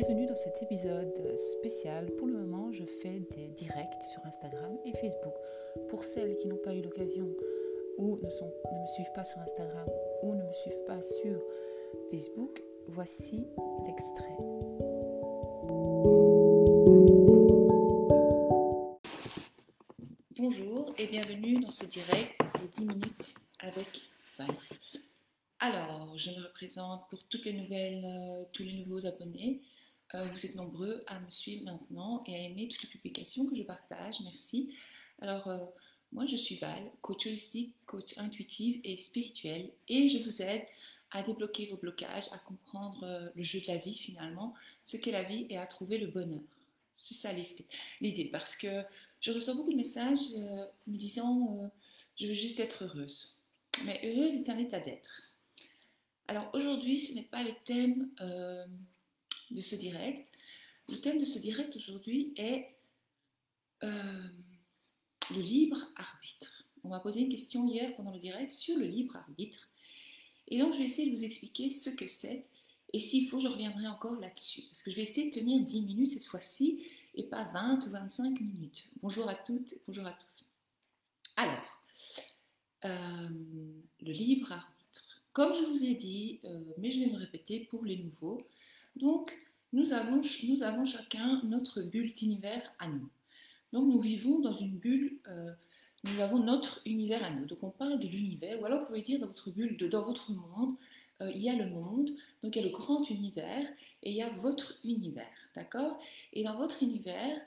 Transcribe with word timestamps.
Bienvenue 0.00 0.26
dans 0.26 0.36
cet 0.36 0.62
épisode 0.62 1.36
spécial. 1.36 2.06
Pour 2.18 2.28
le 2.28 2.34
moment, 2.34 2.72
je 2.72 2.84
fais 2.84 3.18
des 3.18 3.48
directs 3.48 4.00
sur 4.12 4.24
Instagram 4.26 4.78
et 4.84 4.92
Facebook. 4.92 5.34
Pour 5.88 6.04
celles 6.04 6.38
qui 6.38 6.46
n'ont 6.46 6.62
pas 6.62 6.72
eu 6.72 6.82
l'occasion 6.82 7.28
ou 7.98 8.16
ne 8.16 8.80
me 8.80 8.86
suivent 8.86 9.12
pas 9.12 9.24
sur 9.24 9.40
Instagram 9.40 9.88
ou 10.22 10.36
ne 10.36 10.44
me 10.44 10.52
suivent 10.52 10.84
pas 10.86 11.02
sur 11.02 11.42
Facebook, 12.12 12.62
voici 12.86 13.44
l'extrait. 13.86 14.36
Bonjour 20.38 20.94
et 20.96 21.08
bienvenue 21.08 21.58
dans 21.58 21.72
ce 21.72 21.86
direct 21.86 22.40
de 22.62 22.68
10 22.68 22.84
minutes 22.84 23.34
avec 23.58 23.88
Val. 24.38 24.46
Alors, 25.58 26.16
je 26.16 26.30
me 26.30 26.40
représente 26.44 27.10
pour 27.10 27.24
toutes 27.24 27.46
les 27.46 27.54
nouvelles, 27.54 28.04
euh, 28.04 28.44
tous 28.52 28.62
les 28.62 28.74
nouveaux 28.74 29.04
abonnés. 29.04 29.60
Euh, 30.14 30.24
vous 30.32 30.46
êtes 30.46 30.54
nombreux 30.54 31.02
à 31.06 31.20
me 31.20 31.28
suivre 31.30 31.64
maintenant 31.64 32.18
et 32.26 32.34
à 32.34 32.38
aimer 32.38 32.68
toutes 32.68 32.82
les 32.82 32.88
publications 32.88 33.46
que 33.46 33.56
je 33.56 33.62
partage. 33.62 34.20
Merci. 34.22 34.74
Alors, 35.20 35.48
euh, 35.48 35.64
moi, 36.12 36.26
je 36.26 36.36
suis 36.36 36.56
Val, 36.56 36.90
coach 37.02 37.26
holistique, 37.26 37.74
coach 37.86 38.16
intuitive 38.16 38.80
et 38.84 38.96
spirituel, 38.96 39.70
et 39.88 40.08
je 40.08 40.18
vous 40.18 40.40
aide 40.40 40.64
à 41.10 41.22
débloquer 41.22 41.66
vos 41.66 41.76
blocages, 41.76 42.28
à 42.32 42.38
comprendre 42.38 43.32
le 43.34 43.42
jeu 43.42 43.60
de 43.60 43.66
la 43.66 43.78
vie 43.78 43.96
finalement, 43.96 44.54
ce 44.84 44.96
qu'est 44.96 45.12
la 45.12 45.22
vie 45.22 45.46
et 45.48 45.56
à 45.56 45.66
trouver 45.66 45.98
le 45.98 46.06
bonheur. 46.08 46.40
C'est 46.96 47.14
ça 47.14 47.30
l'idée, 48.00 48.24
parce 48.26 48.56
que 48.56 48.82
je 49.20 49.32
reçois 49.32 49.54
beaucoup 49.54 49.72
de 49.72 49.76
messages 49.76 50.34
me 50.86 50.96
disant 50.96 51.70
je 52.16 52.26
veux 52.26 52.34
juste 52.34 52.60
être 52.60 52.84
heureuse. 52.84 53.36
Mais 53.84 54.00
heureuse 54.04 54.34
est 54.34 54.50
un 54.50 54.58
état 54.58 54.80
d'être. 54.80 55.22
Alors 56.26 56.50
aujourd'hui, 56.52 56.98
ce 56.98 57.14
n'est 57.14 57.22
pas 57.22 57.42
le 57.42 57.52
thème 57.64 58.10
euh, 58.20 58.66
de 59.50 59.60
ce 59.60 59.76
direct. 59.76 60.30
Le 60.88 61.00
thème 61.00 61.18
de 61.18 61.24
ce 61.24 61.38
direct 61.38 61.76
aujourd'hui 61.76 62.32
est 62.36 62.74
euh, 63.82 64.22
le 65.30 65.40
libre 65.40 65.78
arbitre. 65.96 66.64
On 66.84 66.88
m'a 66.88 67.00
posé 67.00 67.20
une 67.20 67.28
question 67.28 67.66
hier 67.66 67.94
pendant 67.96 68.12
le 68.12 68.18
direct 68.18 68.50
sur 68.50 68.76
le 68.78 68.86
libre 68.86 69.16
arbitre. 69.16 69.68
Et 70.48 70.58
donc 70.58 70.72
je 70.72 70.78
vais 70.78 70.84
essayer 70.84 71.10
de 71.10 71.16
vous 71.16 71.24
expliquer 71.24 71.70
ce 71.70 71.90
que 71.90 72.06
c'est. 72.06 72.46
Et 72.94 73.00
s'il 73.00 73.28
faut, 73.28 73.38
je 73.38 73.48
reviendrai 73.48 73.86
encore 73.86 74.18
là-dessus. 74.18 74.62
Parce 74.62 74.82
que 74.82 74.90
je 74.90 74.96
vais 74.96 75.02
essayer 75.02 75.28
de 75.28 75.34
tenir 75.34 75.62
10 75.62 75.82
minutes 75.82 76.10
cette 76.10 76.24
fois-ci 76.24 76.82
et 77.14 77.24
pas 77.24 77.44
20 77.44 77.86
ou 77.86 77.90
25 77.90 78.40
minutes. 78.40 78.88
Bonjour 79.02 79.28
à 79.28 79.34
toutes, 79.34 79.74
bonjour 79.86 80.06
à 80.06 80.12
tous. 80.12 80.44
Alors, 81.36 81.82
euh, 82.84 83.28
le 84.00 84.12
libre 84.12 84.52
arbitre. 84.52 85.22
Comme 85.32 85.54
je 85.54 85.62
vous 85.64 85.84
ai 85.84 85.94
dit, 85.94 86.40
euh, 86.44 86.64
mais 86.78 86.90
je 86.90 87.00
vais 87.00 87.06
me 87.06 87.16
répéter 87.16 87.60
pour 87.60 87.84
les 87.84 87.96
nouveaux, 87.96 88.46
donc 88.98 89.36
nous 89.72 89.92
avons, 89.92 90.22
nous 90.44 90.62
avons 90.62 90.84
chacun 90.84 91.42
notre 91.44 91.82
bulle 91.82 92.12
d'univers 92.12 92.72
à 92.78 92.88
nous. 92.88 93.08
Donc 93.72 93.92
nous 93.92 94.00
vivons 94.00 94.38
dans 94.38 94.52
une 94.52 94.76
bulle, 94.76 95.18
euh, 95.28 95.52
nous 96.04 96.20
avons 96.20 96.38
notre 96.38 96.80
univers 96.86 97.22
à 97.22 97.30
nous. 97.30 97.44
Donc 97.46 97.62
on 97.62 97.70
parle 97.70 97.98
de 97.98 98.06
l'univers, 98.06 98.60
ou 98.60 98.66
alors 98.66 98.80
vous 98.80 98.86
pouvez 98.86 99.02
dire 99.02 99.20
dans 99.20 99.26
votre 99.26 99.50
bulle, 99.50 99.76
de, 99.76 99.88
dans 99.88 100.04
votre 100.04 100.32
monde, 100.32 100.74
euh, 101.20 101.30
il 101.34 101.42
y 101.42 101.50
a 101.50 101.54
le 101.54 101.68
monde, 101.68 102.10
donc 102.42 102.56
il 102.56 102.60
y 102.60 102.62
a 102.62 102.66
le 102.66 102.72
grand 102.72 103.08
univers, 103.10 103.66
et 104.02 104.10
il 104.10 104.16
y 104.16 104.22
a 104.22 104.30
votre 104.30 104.78
univers, 104.84 105.50
d'accord? 105.54 105.98
Et 106.32 106.44
dans 106.44 106.56
votre 106.56 106.82
univers, 106.82 107.40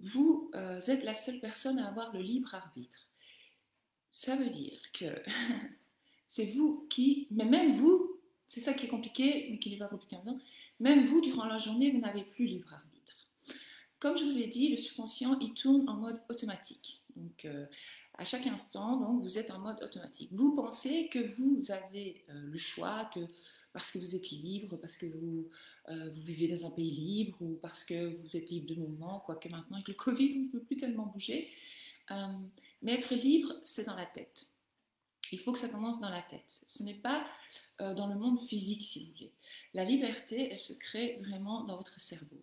vous 0.00 0.50
êtes 0.88 1.04
la 1.04 1.14
seule 1.14 1.38
personne 1.38 1.78
à 1.78 1.86
avoir 1.86 2.12
le 2.12 2.20
libre 2.20 2.52
arbitre. 2.52 3.08
Ça 4.10 4.34
veut 4.34 4.50
dire 4.50 4.80
que 4.92 5.04
C'est 6.34 6.46
vous 6.46 6.84
qui, 6.90 7.28
mais 7.30 7.44
même 7.44 7.70
vous, 7.70 8.03
c'est 8.54 8.60
ça 8.60 8.72
qui 8.72 8.86
est 8.86 8.88
compliqué, 8.88 9.48
mais 9.50 9.58
qui 9.58 9.68
n'est 9.68 9.78
pas 9.78 9.88
compliqué 9.88 10.14
maintenant, 10.14 10.38
même 10.78 11.04
vous, 11.06 11.20
durant 11.20 11.46
la 11.46 11.58
journée, 11.58 11.90
vous 11.90 11.98
n'avez 11.98 12.22
plus 12.22 12.44
libre 12.44 12.72
arbitre. 12.72 13.16
Comme 13.98 14.16
je 14.16 14.24
vous 14.24 14.38
ai 14.38 14.46
dit, 14.46 14.68
le 14.68 14.76
subconscient, 14.76 15.36
il 15.40 15.54
tourne 15.54 15.88
en 15.88 15.96
mode 15.96 16.22
automatique. 16.28 17.02
Donc, 17.16 17.46
euh, 17.46 17.66
à 18.16 18.24
chaque 18.24 18.46
instant, 18.46 19.00
donc, 19.00 19.24
vous 19.24 19.38
êtes 19.38 19.50
en 19.50 19.58
mode 19.58 19.82
automatique. 19.82 20.28
Vous 20.30 20.54
pensez 20.54 21.08
que 21.08 21.18
vous 21.18 21.68
avez 21.72 22.24
euh, 22.28 22.42
le 22.44 22.56
choix, 22.58 23.10
que 23.12 23.26
parce 23.72 23.90
que 23.90 23.98
vous 23.98 24.14
êtes 24.14 24.30
libre, 24.30 24.76
parce 24.76 24.96
que 24.96 25.06
vous, 25.06 25.48
euh, 25.88 26.10
vous, 26.10 26.22
vivez 26.22 26.46
dans 26.46 26.64
un 26.64 26.70
pays 26.70 26.92
libre, 26.92 27.36
ou 27.40 27.58
parce 27.60 27.82
que 27.82 28.16
vous 28.22 28.36
êtes 28.36 28.48
libre 28.50 28.68
de 28.68 28.76
mouvement, 28.76 29.18
quoique 29.26 29.48
maintenant 29.48 29.78
avec 29.78 29.88
le 29.88 29.94
Covid, 30.04 30.32
on 30.36 30.42
ne 30.42 30.48
peut 30.50 30.62
plus 30.62 30.76
tellement 30.76 31.06
bouger. 31.06 31.50
mais 32.82 32.92
être 32.92 33.16
libre, 33.16 33.52
c'est 33.64 33.82
dans 33.82 33.96
la 33.96 34.06
tête. 34.06 34.46
Il 35.34 35.40
faut 35.40 35.52
que 35.52 35.58
ça 35.58 35.68
commence 35.68 35.98
dans 35.98 36.10
la 36.10 36.22
tête. 36.22 36.62
Ce 36.64 36.84
n'est 36.84 36.94
pas 36.94 37.26
euh, 37.80 37.92
dans 37.92 38.06
le 38.06 38.14
monde 38.14 38.38
physique, 38.38 38.84
si 38.84 39.00
vous 39.04 39.12
voulez. 39.14 39.32
La 39.74 39.84
liberté, 39.84 40.48
elle 40.48 40.60
se 40.60 40.72
crée 40.74 41.18
vraiment 41.24 41.64
dans 41.64 41.76
votre 41.76 41.98
cerveau. 41.98 42.40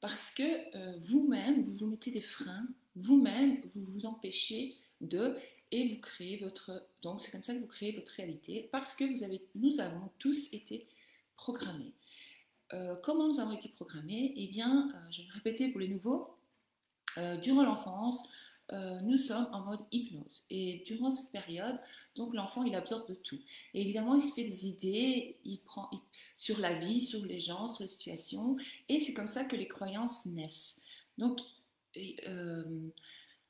Parce 0.00 0.30
que 0.30 0.42
euh, 0.76 0.98
vous-même, 1.00 1.62
vous 1.62 1.72
vous 1.72 1.86
mettez 1.86 2.10
des 2.10 2.20
freins, 2.20 2.68
vous-même, 2.96 3.62
vous 3.74 3.82
vous 3.86 4.04
empêchez 4.04 4.74
de, 5.00 5.34
et 5.70 5.88
vous 5.88 6.00
créez 6.02 6.36
votre... 6.36 6.86
Donc 7.00 7.22
c'est 7.22 7.30
comme 7.30 7.42
ça 7.42 7.54
que 7.54 7.60
vous 7.60 7.66
créez 7.66 7.92
votre 7.92 8.12
réalité, 8.12 8.68
parce 8.70 8.94
que 8.94 9.04
nous 9.54 9.80
avons 9.80 10.10
tous 10.18 10.52
été 10.52 10.86
programmés. 11.34 11.94
Euh, 12.74 12.94
comment 13.02 13.26
nous 13.26 13.40
avons 13.40 13.52
été 13.52 13.70
programmés? 13.70 14.34
Eh 14.36 14.48
bien, 14.48 14.90
je 15.10 15.22
vais 15.22 15.28
me 15.28 15.32
répéter 15.32 15.68
pour 15.68 15.80
les 15.80 15.88
nouveaux, 15.88 16.36
durant 17.40 17.64
l'enfance, 17.64 18.28
euh, 18.72 19.00
nous 19.00 19.16
sommes 19.16 19.48
en 19.52 19.60
mode 19.60 19.80
hypnose. 19.90 20.44
Et 20.50 20.82
durant 20.86 21.10
cette 21.10 21.30
période, 21.30 21.78
donc 22.14 22.34
l'enfant, 22.34 22.62
il 22.62 22.74
absorbe 22.74 23.16
tout. 23.22 23.38
Et 23.74 23.80
évidemment, 23.82 24.14
il 24.14 24.20
se 24.20 24.32
fait 24.32 24.44
des 24.44 24.66
idées, 24.68 25.36
il 25.44 25.58
prend 25.58 25.90
sur 26.36 26.58
la 26.58 26.74
vie, 26.74 27.02
sur 27.02 27.24
les 27.24 27.40
gens, 27.40 27.68
sur 27.68 27.82
les 27.82 27.88
situations. 27.88 28.56
Et 28.88 29.00
c'est 29.00 29.12
comme 29.12 29.26
ça 29.26 29.44
que 29.44 29.56
les 29.56 29.68
croyances 29.68 30.26
naissent. 30.26 30.80
Donc, 31.18 31.40
euh, 32.26 32.88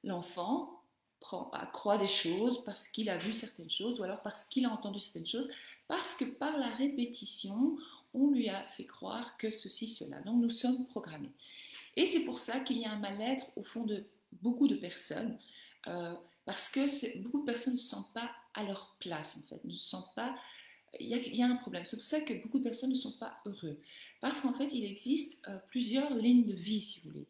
l'enfant 0.03 0.83
croit 1.21 1.99
des 1.99 2.09
choses 2.09 2.65
parce 2.65 2.89
qu'il 2.89 3.09
a 3.09 3.17
vu 3.17 3.33
certaines 3.33 3.71
choses 3.71 4.01
ou 4.01 4.03
alors 4.03 4.23
parce 4.23 4.45
qu'il 4.45 4.67
a 4.67 4.71
entendu 4.71 4.99
certaines 4.99 5.27
choses, 5.27 5.49
parce 5.87 6.17
que 6.17 6.25
par 6.25 6.57
la 6.59 6.69
répétition, 6.71 7.77
on 8.13 8.31
lui 8.31 8.49
a 8.49 8.65
fait 8.65 8.87
croire 8.87 9.37
que 9.37 9.51
ceci, 9.51 9.87
cela. 9.87 10.21
Donc, 10.23 10.43
nous 10.43 10.51
sommes 10.51 10.87
programmés. 10.87 11.31
Et 11.97 12.07
c'est 12.07 12.21
pour 12.21 12.39
ça 12.39 12.61
qu'il 12.61 12.79
y 12.79 12.85
a 12.85 12.93
un 12.93 12.99
mal-être 12.99 13.47
au 13.57 13.63
fond 13.63 13.85
de 13.85 14.05
beaucoup 14.41 14.69
de 14.69 14.77
personnes, 14.77 15.39
euh, 15.89 16.15
parce 16.45 16.69
que 16.69 17.19
beaucoup 17.23 17.41
de 17.41 17.47
personnes 17.47 17.75
ne 17.75 17.79
se 17.79 17.89
sentent 17.89 18.13
pas 18.15 18.31
à 18.55 18.65
leur 18.65 18.97
place, 19.01 19.37
en 19.39 19.47
fait, 19.49 19.65
ne 19.65 19.75
se 19.75 19.97
pas... 20.15 20.35
Il 21.01 21.09
y, 21.09 21.43
a, 21.43 21.47
un 21.47 21.57
problème. 21.57 21.87
C'est 21.87 21.97
pour 21.97 22.05
ça 22.05 22.21
que 22.21 22.35
beaucoup 22.43 22.59
de 22.59 22.65
personnes 22.65 22.91
ne 22.91 22.95
sont 22.95 23.13
pas 23.13 23.35
heureux. 23.47 23.81
Parce 24.21 24.43
qu'en 24.43 24.53
fait, 24.53 24.75
il 24.75 24.85
existe 24.85 25.41
euh, 25.49 25.57
plusieurs 25.69 26.15
lignes 26.15 26.45
de 26.45 26.53
vie, 26.53 26.83
si 26.83 27.01
vous 27.01 27.11
voulez. 27.11 27.27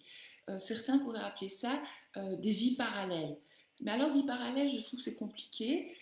Euh, 0.49 0.59
certains 0.59 0.99
pourraient 0.99 1.23
appeler 1.23 1.49
ça 1.49 1.81
des 2.17 2.51
vies 2.51 2.75
parallèles. 2.75 3.39
Mais 3.81 3.93
alors, 3.93 4.13
vie 4.13 4.25
parallèle, 4.25 4.69
je 4.69 4.83
trouve 4.83 4.99
que 4.99 5.05
c'est 5.05 5.15
compliqué. 5.15 5.97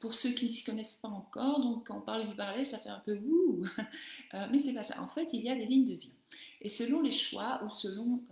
pour 0.00 0.14
ceux 0.14 0.30
qui 0.30 0.46
ne 0.46 0.50
s'y 0.50 0.64
connaissent 0.64 0.96
pas 0.96 1.08
encore, 1.08 1.60
donc 1.60 1.86
quand 1.86 1.98
on 1.98 2.00
parle 2.00 2.24
de 2.24 2.30
vie 2.30 2.36
parallèle, 2.36 2.66
ça 2.66 2.78
fait 2.78 2.90
un 2.90 2.98
peu 2.98 3.16
ouh, 3.16 3.64
mais 4.50 4.58
c'est 4.58 4.74
pas 4.74 4.82
ça. 4.82 5.00
En 5.00 5.08
fait, 5.08 5.32
il 5.32 5.42
y 5.42 5.50
a 5.50 5.54
des 5.54 5.66
lignes 5.66 5.86
de 5.86 5.94
vie. 5.94 6.12
Et 6.60 6.68
selon 6.68 7.00
les 7.00 7.12
choix 7.12 7.62
ou 7.64 7.70
selon 7.70 8.22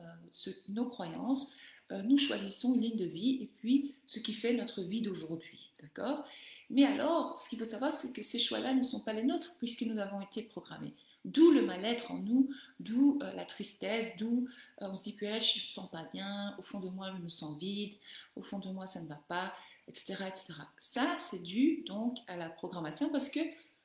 nos 0.68 0.86
croyances, 0.86 1.52
euh, 1.52 1.65
nous 1.90 2.16
choisissons 2.16 2.74
une 2.74 2.82
ligne 2.82 2.96
de 2.96 3.04
vie 3.04 3.38
et 3.42 3.50
puis 3.58 3.94
ce 4.04 4.18
qui 4.18 4.32
fait 4.32 4.52
notre 4.52 4.82
vie 4.82 5.02
d'aujourd'hui. 5.02 5.70
D'accord? 5.80 6.24
Mais 6.70 6.84
alors, 6.84 7.38
ce 7.38 7.48
qu'il 7.48 7.58
faut 7.58 7.64
savoir, 7.64 7.92
c'est 7.92 8.12
que 8.12 8.22
ces 8.22 8.38
choix-là 8.38 8.74
ne 8.74 8.82
sont 8.82 9.00
pas 9.00 9.12
les 9.12 9.22
nôtres 9.22 9.54
puisque 9.58 9.82
nous 9.82 9.98
avons 9.98 10.20
été 10.20 10.42
programmés. 10.42 10.94
D'où 11.24 11.50
le 11.50 11.62
mal-être 11.62 12.12
en 12.12 12.18
nous, 12.18 12.48
d'où 12.78 13.18
euh, 13.22 13.32
la 13.32 13.44
tristesse, 13.44 14.16
d'où 14.16 14.48
euh, 14.80 14.86
on 14.88 14.94
se 14.94 15.04
dit 15.04 15.16
que 15.16 15.26
je 15.26 15.32
ne 15.32 15.64
me 15.64 15.70
sens 15.70 15.90
pas 15.90 16.08
bien, 16.12 16.54
au 16.56 16.62
fond 16.62 16.78
de 16.78 16.88
moi 16.88 17.12
je 17.16 17.20
me 17.20 17.28
sens 17.28 17.58
vide, 17.58 17.94
au 18.36 18.42
fond 18.42 18.60
de 18.60 18.68
moi 18.68 18.86
ça 18.86 19.00
ne 19.00 19.08
va 19.08 19.20
pas, 19.26 19.52
etc. 19.88 20.14
etc. 20.28 20.54
Ça, 20.78 21.16
c'est 21.18 21.42
dû 21.42 21.82
donc 21.84 22.18
à 22.28 22.36
la 22.36 22.48
programmation 22.48 23.08
parce 23.10 23.28
que 23.28 23.40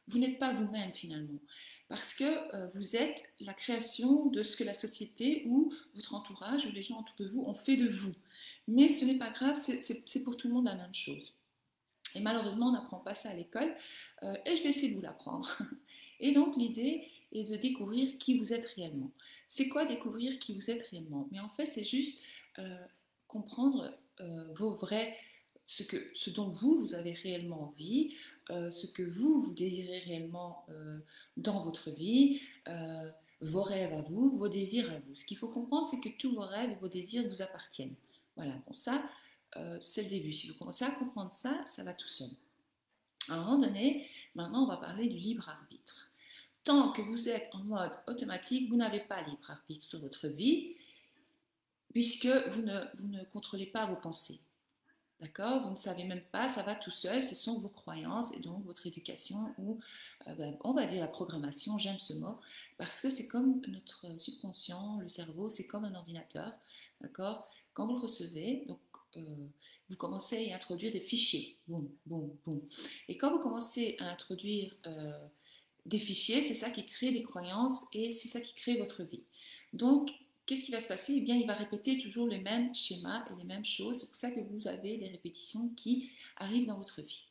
vous 0.08 0.20
n'êtes 0.20 0.40
pas 0.40 0.54
vous-même 0.54 0.92
finalement 0.92 1.40
parce 1.92 2.14
que 2.14 2.24
euh, 2.56 2.70
vous 2.74 2.96
êtes 2.96 3.22
la 3.42 3.54
création 3.54 4.28
de 4.28 4.44
ce 4.44 4.56
que 4.56 4.64
la 4.64 4.74
société 4.74 5.44
ou 5.46 5.74
votre 5.94 6.16
entourage 6.16 6.66
ou 6.66 6.72
les 6.72 6.82
gens 6.82 7.02
autour 7.02 7.18
de 7.18 7.28
vous 7.28 7.42
ont 7.42 7.54
fait 7.54 7.76
de 7.76 7.90
vous. 7.90 8.16
Mais 8.70 8.88
ce 8.88 9.04
n'est 9.04 9.18
pas 9.18 9.30
grave, 9.30 9.58
c'est 9.58 10.24
pour 10.24 10.38
tout 10.38 10.48
le 10.48 10.54
monde 10.54 10.68
la 10.68 10.76
même 10.76 10.94
chose. 10.94 11.34
Et 12.16 12.22
malheureusement, 12.22 12.68
on 12.68 12.72
n'apprend 12.72 13.00
pas 13.00 13.14
ça 13.14 13.30
à 13.30 13.34
l'école, 13.34 13.76
euh, 14.24 14.34
et 14.46 14.56
je 14.56 14.64
vais 14.64 14.70
essayer 14.70 14.90
de 14.92 14.96
vous 14.96 15.02
l'apprendre. 15.02 15.62
Et 16.22 16.32
donc, 16.32 16.56
l'idée 16.56 17.10
est 17.34 17.44
de 17.44 17.58
découvrir 17.58 18.18
qui 18.18 18.38
vous 18.38 18.54
êtes 18.54 18.68
réellement. 18.68 19.12
C'est 19.50 19.68
quoi 19.68 19.84
découvrir 19.84 20.40
qui 20.40 20.54
vous 20.54 20.72
êtes 20.72 20.84
réellement? 20.84 21.28
Mais 21.32 21.42
en 21.42 21.50
fait, 21.50 21.66
c'est 21.66 21.84
juste 21.84 22.20
euh, 22.60 22.86
comprendre 23.28 23.98
vos 24.54 24.76
vrais 24.76 25.18
ce, 25.66 25.84
que, 25.84 25.98
ce 26.14 26.30
dont 26.30 26.50
vous, 26.50 26.78
vous 26.78 26.94
avez 26.94 27.14
réellement 27.14 27.70
envie, 27.70 28.16
ce 28.72 28.88
que 28.88 29.04
vous, 29.04 29.42
vous 29.42 29.54
désirez 29.54 30.00
réellement 30.00 30.66
euh, 30.70 31.00
dans 31.38 31.64
votre 31.64 31.90
vie, 31.92 32.42
euh, 32.68 33.12
vos 33.42 33.64
rêves 33.64 33.94
à 33.94 34.02
vous, 34.02 34.38
vos 34.38 34.50
désirs 34.50 34.92
à 34.92 35.00
vous. 35.00 35.16
Ce 35.16 35.26
qu'il 35.26 35.38
faut 35.38 35.50
comprendre, 35.50 35.88
c'est 35.88 36.00
que 36.00 36.16
tous 36.18 36.34
vos 36.34 36.42
rêves 36.42 36.72
et 36.72 36.76
vos 36.76 36.90
désirs 36.90 37.28
vous 37.28 37.42
appartiennent. 37.42 37.96
Voilà, 38.36 38.54
bon 38.68 38.74
ça, 38.74 39.04
c'est 39.82 40.04
le 40.04 40.10
début. 40.10 40.32
Si 40.32 40.48
vous 40.48 40.54
commencez 40.56 40.86
à 40.86 40.92
comprendre 40.92 41.34
ça, 41.34 41.62
ça 41.66 41.84
va 41.84 41.94
tout 41.94 42.08
seul. 42.08 42.30
À 43.30 43.34
un 43.34 43.44
moment 43.44 43.58
donné, 43.58 44.08
maintenant, 44.36 44.64
on 44.64 44.68
va 44.68 44.78
parler 44.78 45.08
du 45.08 45.18
libre 45.18 45.50
arbitre. 45.50 46.12
Tant 46.64 46.92
que 46.92 47.02
vous 47.02 47.28
êtes 47.30 47.50
en 47.54 47.64
mode 47.64 47.92
automatique, 48.08 48.70
vous 48.70 48.78
n'avez 48.78 49.00
pas 49.00 49.22
libre 49.22 49.50
arbitre 49.50 49.84
sur 49.84 50.00
votre 50.00 50.28
vie, 50.28 50.76
puisque 51.92 52.28
vous 52.28 52.62
ne, 52.62 52.80
vous 52.96 53.08
ne 53.08 53.24
contrôlez 53.26 53.66
pas 53.66 53.88
vos 53.88 53.96
pensées. 53.96 54.40
D'accord? 55.22 55.62
Vous 55.62 55.70
ne 55.70 55.76
savez 55.76 56.04
même 56.04 56.24
pas, 56.32 56.50
ça 56.50 56.64
va 56.64 56.74
tout 56.74 56.90
seul, 56.90 57.22
ce 57.22 57.36
sont 57.36 57.60
vos 57.60 57.70
croyances 57.70 58.34
et 58.36 58.40
donc 58.40 58.66
votre 58.66 58.88
éducation 58.88 59.54
ou 59.60 59.80
euh, 60.28 60.34
ben, 60.34 60.58
on 60.62 60.74
va 60.74 60.86
dire 60.86 61.00
la 61.00 61.08
programmation, 61.08 61.78
j'aime 61.78 62.00
ce 62.00 62.14
mot, 62.14 62.40
parce 62.80 63.02
que 63.02 63.10
c'est 63.12 63.28
comme 63.28 63.62
notre 63.68 64.20
subconscient, 64.20 64.98
le 65.00 65.08
cerveau, 65.08 65.52
c'est 65.52 65.68
comme 65.68 65.86
un 65.86 65.94
ordinateur. 65.94 66.52
D'accord? 67.02 67.48
Quand 67.74 67.86
vous 67.86 67.94
le 67.94 68.00
recevez, 68.00 68.66
donc 68.68 68.80
euh, 69.18 69.22
vous 69.90 69.96
commencez 69.96 70.52
à 70.52 70.56
introduire 70.56 70.92
des 70.92 71.00
fichiers. 71.00 71.56
Et 73.08 73.16
quand 73.16 73.32
vous 73.32 73.40
commencez 73.40 73.98
à 74.00 74.06
introduire 74.06 74.76
euh, 74.88 75.28
des 75.86 76.00
fichiers, 76.00 76.42
c'est 76.42 76.56
ça 76.56 76.72
qui 76.72 76.84
crée 76.84 77.12
des 77.12 77.22
croyances 77.22 77.80
et 77.94 78.12
c'est 78.12 78.28
ça 78.28 78.42
qui 78.42 78.56
crée 78.56 78.78
votre 78.78 79.04
vie. 79.04 79.24
Qu'est-ce 80.52 80.66
qui 80.66 80.72
va 80.74 80.82
se 80.82 80.88
passer? 80.90 81.14
Eh 81.16 81.22
bien, 81.22 81.38
il 81.38 81.48
va 81.48 81.54
répéter 81.54 81.98
toujours 81.98 82.28
les 82.28 82.40
mêmes 82.40 82.76
schémas 82.76 83.24
et 83.32 83.38
les 83.38 83.46
mêmes 83.46 83.64
choses. 83.64 84.02
C'est 84.02 84.08
pour 84.08 84.16
ça 84.18 84.32
que 84.32 84.42
vous 84.42 84.68
avez 84.68 84.98
des 84.98 85.08
répétitions 85.08 85.70
qui 85.78 86.12
arrivent 86.36 86.68
dans 86.68 86.76
votre 86.76 87.02
vie. 87.02 87.24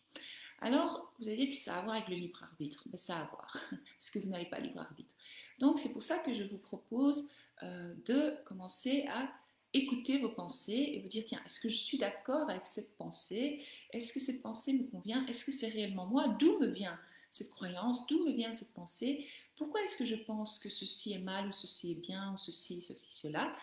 Alors, 0.62 1.12
vous 1.18 1.28
allez 1.28 1.36
dire 1.36 1.48
que 1.48 1.54
ça 1.54 1.74
a 1.74 1.80
à 1.80 1.82
voir 1.82 1.96
avec 1.96 2.08
le 2.08 2.14
libre 2.14 2.42
arbitre. 2.42 2.82
Ben, 2.86 2.96
ça 2.96 3.18
a 3.18 3.20
à 3.20 3.24
voir, 3.26 3.62
parce 3.98 4.08
que 4.08 4.20
vous 4.20 4.28
n'avez 4.28 4.46
pas 4.46 4.58
libre 4.58 4.80
arbitre. 4.80 5.14
Donc, 5.58 5.78
c'est 5.78 5.90
pour 5.90 6.02
ça 6.02 6.16
que 6.16 6.32
je 6.32 6.44
vous 6.44 6.56
propose 6.56 7.28
euh, 7.62 7.94
de 8.06 8.42
commencer 8.46 9.04
à 9.10 9.30
écouter 9.74 10.18
vos 10.18 10.30
pensées 10.30 10.92
et 10.94 11.00
vous 11.00 11.08
dire, 11.08 11.22
tiens, 11.22 11.42
est-ce 11.44 11.60
que 11.60 11.68
je 11.68 11.76
suis 11.76 11.98
d'accord 11.98 12.48
avec 12.48 12.66
cette 12.66 12.96
pensée? 12.96 13.62
Est-ce 13.90 14.14
que 14.14 14.20
cette 14.20 14.40
pensée 14.40 14.72
me 14.72 14.84
convient? 14.84 15.26
Est-ce 15.26 15.44
que 15.44 15.52
c'est 15.52 15.68
réellement 15.68 16.06
moi? 16.06 16.28
D'où 16.38 16.58
me 16.58 16.68
vient 16.68 16.98
cette 17.30 17.50
croyance 17.50 18.06
D'où 18.06 18.24
me 18.24 18.32
vient 18.32 18.52
cette 18.52 18.72
pensée? 18.72 19.26
Pourquoi 19.56 19.82
est-ce 19.82 19.96
que 19.96 20.04
je 20.04 20.16
pense 20.16 20.58
que 20.58 20.68
ceci 20.68 21.12
est 21.12 21.18
mal 21.18 21.48
ou 21.48 21.52
ceci 21.52 21.92
est 21.92 22.00
bien 22.00 22.32
ou 22.34 22.38
ceci, 22.38 22.80
ceci, 22.80 23.12
cela? 23.12 23.54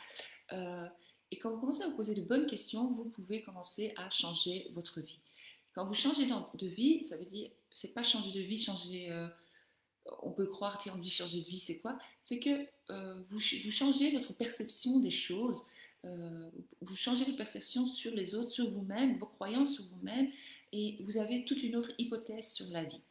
Euh, 0.54 0.88
Et 1.32 1.38
quand 1.38 1.52
vous 1.52 1.60
commencez 1.60 1.84
à 1.84 1.88
vous 1.88 1.96
poser 1.96 2.16
de 2.16 2.22
bonnes 2.22 2.46
questions, 2.46 2.90
vous 2.92 3.06
pouvez 3.06 3.42
commencer 3.42 3.94
à 3.98 4.10
changer 4.10 4.70
votre 4.74 5.02
vie. 5.02 5.20
Quand 5.74 5.86
vous 5.86 5.94
changez 5.94 6.26
de 6.26 6.68
vie, 6.68 7.04
ça 7.04 7.18
veut 7.18 7.26
dire, 7.26 7.52
c'est 7.72 7.94
pas 7.94 8.04
changer 8.04 8.32
de 8.32 8.42
vie, 8.42 8.60
changer... 8.60 9.12
Euh, 9.12 9.28
on 10.24 10.32
peut 10.32 10.48
croire, 10.48 10.78
tiens, 10.78 10.94
on 10.96 10.98
dit 10.98 11.10
changer 11.10 11.42
de 11.42 11.48
vie, 11.48 11.60
c'est 11.60 11.80
quoi? 11.80 12.00
C'est 12.24 12.40
que 12.40 12.66
euh, 12.92 13.16
vous, 13.30 13.40
vous, 13.66 13.72
changez 13.72 14.12
votre 14.12 14.34
perception 14.34 15.00
des 15.00 15.12
choses, 15.12 15.66
vous 16.82 16.96
changez 16.96 17.26
votre 17.26 17.36
perception 17.36 17.86
sur 17.86 18.14
les 18.16 18.34
autres, 18.34 18.52
sur 18.52 18.70
vous-même, 18.72 19.18
vos 19.18 19.26
croyances 19.26 19.76
sur 19.76 19.84
vous-même, 19.84 20.32
et 20.72 20.98
vous 21.02 21.18
avez 21.18 21.44
toute 21.44 21.62
une 21.62 21.76
autre 21.76 21.92
hypothèse 21.98 22.54
sur 22.54 22.68
la 22.68 22.86
vie. 22.86 23.02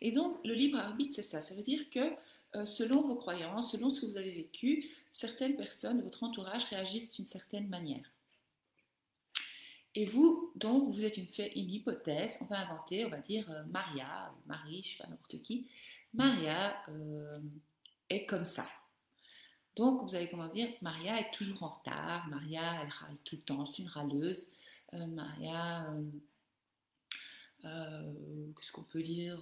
Et 0.00 0.12
donc, 0.12 0.38
le 0.44 0.54
libre 0.54 0.78
arbitre, 0.78 1.14
c'est 1.14 1.22
ça. 1.22 1.40
Ça 1.40 1.54
veut 1.54 1.62
dire 1.62 1.90
que 1.90 2.00
euh, 2.56 2.66
selon 2.66 3.06
vos 3.06 3.14
croyances, 3.14 3.72
selon 3.72 3.90
ce 3.90 4.00
que 4.00 4.06
vous 4.06 4.16
avez 4.16 4.32
vécu, 4.32 4.90
certaines 5.12 5.56
personnes 5.56 5.98
de 5.98 6.02
votre 6.02 6.24
entourage 6.24 6.64
réagissent 6.64 7.10
d'une 7.10 7.26
certaine 7.26 7.68
manière. 7.68 8.10
Et 9.94 10.04
vous, 10.06 10.52
donc, 10.56 10.92
vous 10.92 11.04
êtes 11.04 11.16
une, 11.16 11.28
hypothèse, 11.54 12.38
on 12.40 12.44
va 12.46 12.60
inventer, 12.60 13.04
on 13.04 13.08
va 13.08 13.18
dire 13.18 13.48
euh, 13.50 13.64
Maria, 13.64 14.32
Marie, 14.46 14.82
je 14.82 14.88
ne 14.88 14.92
sais 14.92 15.02
pas 15.02 15.08
n'importe 15.08 15.42
qui, 15.42 15.66
Maria 16.14 16.82
euh, 16.88 17.40
est 18.08 18.24
comme 18.24 18.44
ça. 18.44 18.66
Donc, 19.76 20.02
vous 20.02 20.14
allez 20.14 20.28
comment 20.28 20.48
dire, 20.48 20.68
Maria 20.82 21.20
est 21.20 21.32
toujours 21.32 21.62
en 21.62 21.68
retard, 21.68 22.26
Maria, 22.28 22.82
elle 22.82 22.88
râle 22.88 23.18
tout 23.24 23.36
le 23.36 23.42
temps, 23.42 23.66
c'est 23.66 23.82
une 23.82 23.88
râleuse, 23.88 24.50
Maria, 24.92 25.94
qu'est-ce 27.62 28.72
qu'on 28.72 28.82
peut 28.82 29.02
dire 29.02 29.40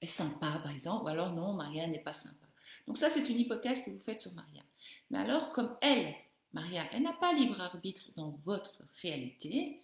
est 0.00 0.06
sympa, 0.06 0.60
par 0.62 0.72
exemple, 0.72 1.04
ou 1.04 1.08
alors 1.08 1.32
non, 1.32 1.54
Maria 1.54 1.86
n'est 1.86 1.98
pas 1.98 2.12
sympa. 2.12 2.46
Donc 2.86 2.98
ça, 2.98 3.10
c'est 3.10 3.28
une 3.28 3.38
hypothèse 3.38 3.82
que 3.82 3.90
vous 3.90 4.00
faites 4.00 4.20
sur 4.20 4.32
Maria. 4.34 4.62
Mais 5.10 5.18
alors, 5.18 5.52
comme 5.52 5.76
elle, 5.80 6.14
Maria, 6.52 6.84
elle 6.92 7.02
n'a 7.02 7.12
pas 7.12 7.32
libre 7.32 7.60
arbitre 7.60 8.10
dans 8.16 8.30
votre 8.44 8.82
réalité, 9.02 9.80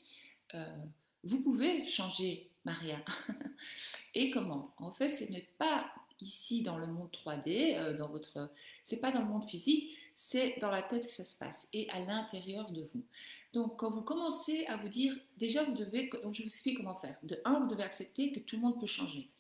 euh, 0.54 0.76
vous 1.24 1.40
pouvez 1.40 1.84
changer 1.86 2.50
Maria. 2.64 2.98
Et 4.14 4.30
comment? 4.30 4.74
En 4.78 4.90
fait, 4.90 5.08
ce 5.08 5.24
n'est 5.30 5.48
pas 5.58 5.86
ici 6.20 6.62
dans 6.62 6.78
le 6.78 6.86
monde 6.86 7.10
3D, 7.12 7.76
euh, 7.76 7.96
dans 7.96 8.08
votre, 8.08 8.50
c'est 8.84 9.00
pas 9.00 9.12
dans 9.12 9.20
le 9.20 9.28
monde 9.28 9.44
physique, 9.44 9.96
c'est 10.14 10.56
dans 10.60 10.70
la 10.70 10.82
tête 10.82 11.06
que 11.06 11.12
ça 11.12 11.24
se 11.24 11.36
passe 11.36 11.68
et 11.72 11.88
à 11.90 12.00
l'intérieur 12.00 12.70
de 12.70 12.82
vous. 12.82 13.04
Donc, 13.52 13.78
quand 13.78 13.90
vous 13.90 14.02
commencez 14.02 14.66
à 14.66 14.76
vous 14.76 14.88
dire, 14.88 15.14
déjà, 15.36 15.62
vous 15.64 15.74
devez, 15.74 16.10
je 16.12 16.42
vous 16.42 16.48
explique 16.48 16.78
comment 16.78 16.96
faire. 16.96 17.16
De 17.22 17.40
un, 17.44 17.60
vous 17.60 17.66
devez 17.66 17.82
accepter 17.82 18.32
que 18.32 18.40
tout 18.40 18.56
le 18.56 18.62
monde 18.62 18.80
peut 18.80 18.86
changer. 18.86 19.30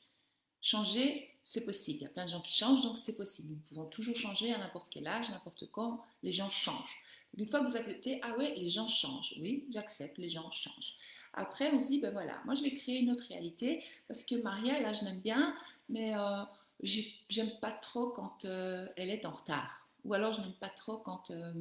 Changer, 0.66 1.30
c'est 1.44 1.64
possible. 1.64 2.00
Il 2.00 2.02
y 2.02 2.06
a 2.06 2.10
plein 2.10 2.24
de 2.24 2.30
gens 2.30 2.40
qui 2.40 2.52
changent, 2.52 2.82
donc 2.82 2.98
c'est 2.98 3.16
possible. 3.16 3.50
Nous 3.52 3.60
pouvons 3.68 3.84
toujours 3.84 4.16
changer 4.16 4.52
à 4.52 4.58
n'importe 4.58 4.88
quel 4.90 5.06
âge, 5.06 5.30
n'importe 5.30 5.70
quand. 5.70 6.02
Les 6.24 6.32
gens 6.32 6.50
changent. 6.50 6.96
une 7.38 7.46
fois 7.46 7.60
que 7.60 7.66
vous 7.66 7.76
acceptez, 7.76 8.18
ah 8.24 8.36
ouais, 8.36 8.52
les 8.56 8.68
gens 8.68 8.88
changent. 8.88 9.32
Oui, 9.38 9.64
j'accepte, 9.70 10.18
les 10.18 10.28
gens 10.28 10.50
changent. 10.50 10.96
Après, 11.34 11.70
on 11.72 11.78
se 11.78 11.86
dit, 11.86 12.00
ben 12.00 12.10
voilà, 12.10 12.42
moi 12.46 12.54
je 12.54 12.64
vais 12.64 12.72
créer 12.72 12.98
une 12.98 13.12
autre 13.12 13.28
réalité 13.28 13.84
parce 14.08 14.24
que 14.24 14.34
Maria, 14.34 14.80
là, 14.80 14.92
je 14.92 15.04
l'aime 15.04 15.20
bien, 15.20 15.54
mais 15.88 16.16
euh, 16.16 16.42
j'aime 16.82 17.52
pas 17.60 17.70
trop 17.70 18.08
quand 18.08 18.44
euh, 18.44 18.88
elle 18.96 19.10
est 19.10 19.24
en 19.24 19.30
retard. 19.30 19.86
Ou 20.04 20.14
alors, 20.14 20.32
je 20.32 20.40
n'aime 20.40 20.54
pas 20.54 20.68
trop 20.68 20.96
quand 20.96 21.30
euh, 21.30 21.52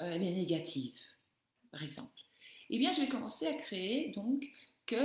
elle 0.00 0.24
est 0.24 0.32
négative, 0.32 0.98
par 1.70 1.84
exemple. 1.84 2.18
Eh 2.68 2.80
bien, 2.80 2.90
je 2.90 3.00
vais 3.00 3.08
commencer 3.08 3.46
à 3.46 3.54
créer 3.54 4.10
donc 4.10 4.44
que 4.86 4.96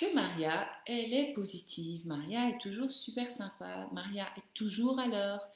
que 0.00 0.14
Maria, 0.14 0.66
elle 0.86 1.12
est 1.12 1.34
positive, 1.34 2.06
Maria 2.06 2.48
est 2.48 2.58
toujours 2.58 2.90
super 2.90 3.30
sympa, 3.30 3.86
Maria 3.92 4.26
est 4.38 4.54
toujours 4.54 4.98
à 4.98 5.06
l'heure. 5.06 5.46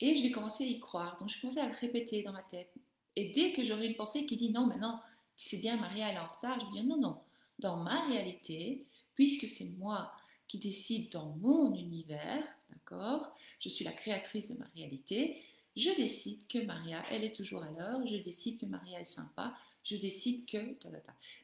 Et 0.00 0.14
je 0.14 0.22
vais 0.22 0.30
commencer 0.30 0.64
à 0.64 0.66
y 0.66 0.78
croire. 0.78 1.16
Donc 1.16 1.30
je 1.30 1.40
commencer 1.40 1.60
à 1.60 1.66
le 1.66 1.74
répéter 1.74 2.22
dans 2.22 2.32
ma 2.32 2.42
tête. 2.42 2.74
Et 3.16 3.30
dès 3.30 3.52
que 3.52 3.64
j'aurai 3.64 3.86
une 3.86 3.96
pensée 3.96 4.26
qui 4.26 4.36
dit 4.36 4.52
non, 4.52 4.66
mais 4.66 4.76
non, 4.76 4.98
c'est 5.34 5.56
bien, 5.56 5.78
Maria, 5.78 6.10
elle 6.10 6.16
est 6.16 6.20
en 6.20 6.28
retard, 6.28 6.60
je 6.60 6.66
vais 6.66 6.72
dire 6.72 6.84
non, 6.84 6.98
non. 7.00 7.16
Dans 7.58 7.78
ma 7.78 8.06
réalité, 8.08 8.80
puisque 9.14 9.48
c'est 9.48 9.70
moi 9.78 10.12
qui 10.46 10.58
décide 10.58 11.10
dans 11.10 11.34
mon 11.36 11.74
univers, 11.74 12.44
d'accord 12.68 13.32
Je 13.60 13.70
suis 13.70 13.86
la 13.86 13.92
créatrice 13.92 14.48
de 14.48 14.58
ma 14.58 14.66
réalité. 14.74 15.42
Je 15.74 15.90
décide 15.96 16.46
que 16.48 16.58
Maria, 16.58 17.02
elle 17.10 17.24
est 17.24 17.34
toujours 17.34 17.62
à 17.62 17.70
l'heure. 17.70 18.06
Je 18.06 18.16
décide 18.16 18.60
que 18.60 18.66
Maria 18.66 19.00
est 19.00 19.06
sympa. 19.06 19.54
Je 19.84 19.96
décide 19.96 20.44
que. 20.44 20.58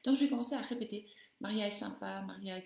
Donc 0.05 0.17
je 0.17 0.21
vais 0.21 0.29
commencer 0.29 0.55
à 0.55 0.61
répéter 0.61 1.07
Maria 1.43 1.67
est 1.67 1.73
sympa, 1.73 2.23
Maria 2.23 2.57
est 2.57 2.65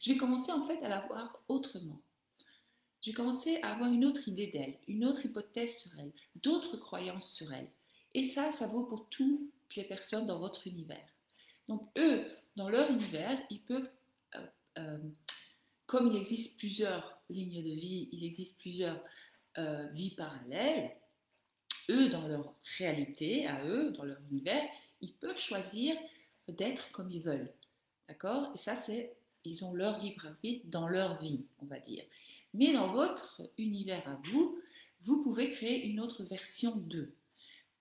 Je 0.00 0.10
vais 0.10 0.16
commencer 0.16 0.50
en 0.50 0.66
fait 0.66 0.82
à 0.82 0.88
la 0.88 1.00
voir 1.00 1.42
autrement. 1.48 2.00
Je 3.02 3.10
vais 3.10 3.14
commencer 3.14 3.60
à 3.60 3.74
avoir 3.74 3.92
une 3.92 4.06
autre 4.06 4.26
idée 4.26 4.46
d'elle, 4.46 4.78
une 4.88 5.04
autre 5.04 5.26
hypothèse 5.26 5.76
sur 5.76 5.90
elle, 5.98 6.12
d'autres 6.36 6.78
croyances 6.78 7.30
sur 7.30 7.52
elle. 7.52 7.68
Et 8.14 8.24
ça, 8.24 8.52
ça 8.52 8.68
vaut 8.68 8.84
pour 8.84 9.10
toutes 9.10 9.50
les 9.76 9.84
personnes 9.84 10.26
dans 10.26 10.38
votre 10.38 10.66
univers. 10.66 11.06
Donc 11.68 11.86
eux, 11.98 12.26
dans 12.56 12.70
leur 12.70 12.90
univers, 12.90 13.38
ils 13.50 13.60
peuvent, 13.60 13.90
euh, 14.34 14.46
euh, 14.78 14.98
comme 15.84 16.06
il 16.06 16.16
existe 16.16 16.56
plusieurs 16.56 17.20
lignes 17.28 17.62
de 17.62 17.74
vie, 17.74 18.08
il 18.12 18.24
existe 18.24 18.58
plusieurs 18.58 19.04
euh, 19.58 19.86
vies 19.88 20.14
parallèles, 20.14 20.96
eux, 21.90 22.08
dans 22.08 22.26
leur 22.28 22.54
réalité, 22.78 23.46
à 23.46 23.62
eux, 23.66 23.90
dans 23.90 24.04
leur 24.04 24.20
univers, 24.30 24.62
ils 25.02 25.12
peuvent 25.12 25.38
choisir 25.38 25.94
d'être 26.48 26.90
comme 26.90 27.10
ils 27.10 27.20
veulent. 27.20 27.52
D'accord? 28.08 28.50
Et 28.54 28.58
ça, 28.58 28.76
c'est, 28.76 29.14
ils 29.44 29.64
ont 29.64 29.72
leur 29.72 29.98
libre 29.98 30.26
arbitre 30.26 30.66
dans 30.66 30.88
leur 30.88 31.20
vie, 31.20 31.44
on 31.60 31.66
va 31.66 31.78
dire. 31.78 32.04
Mais 32.52 32.72
dans 32.72 32.92
votre 32.92 33.42
univers 33.58 34.06
à 34.08 34.20
vous, 34.30 34.58
vous 35.02 35.20
pouvez 35.20 35.50
créer 35.50 35.86
une 35.86 36.00
autre 36.00 36.22
version 36.24 36.76
d'eux. 36.76 37.12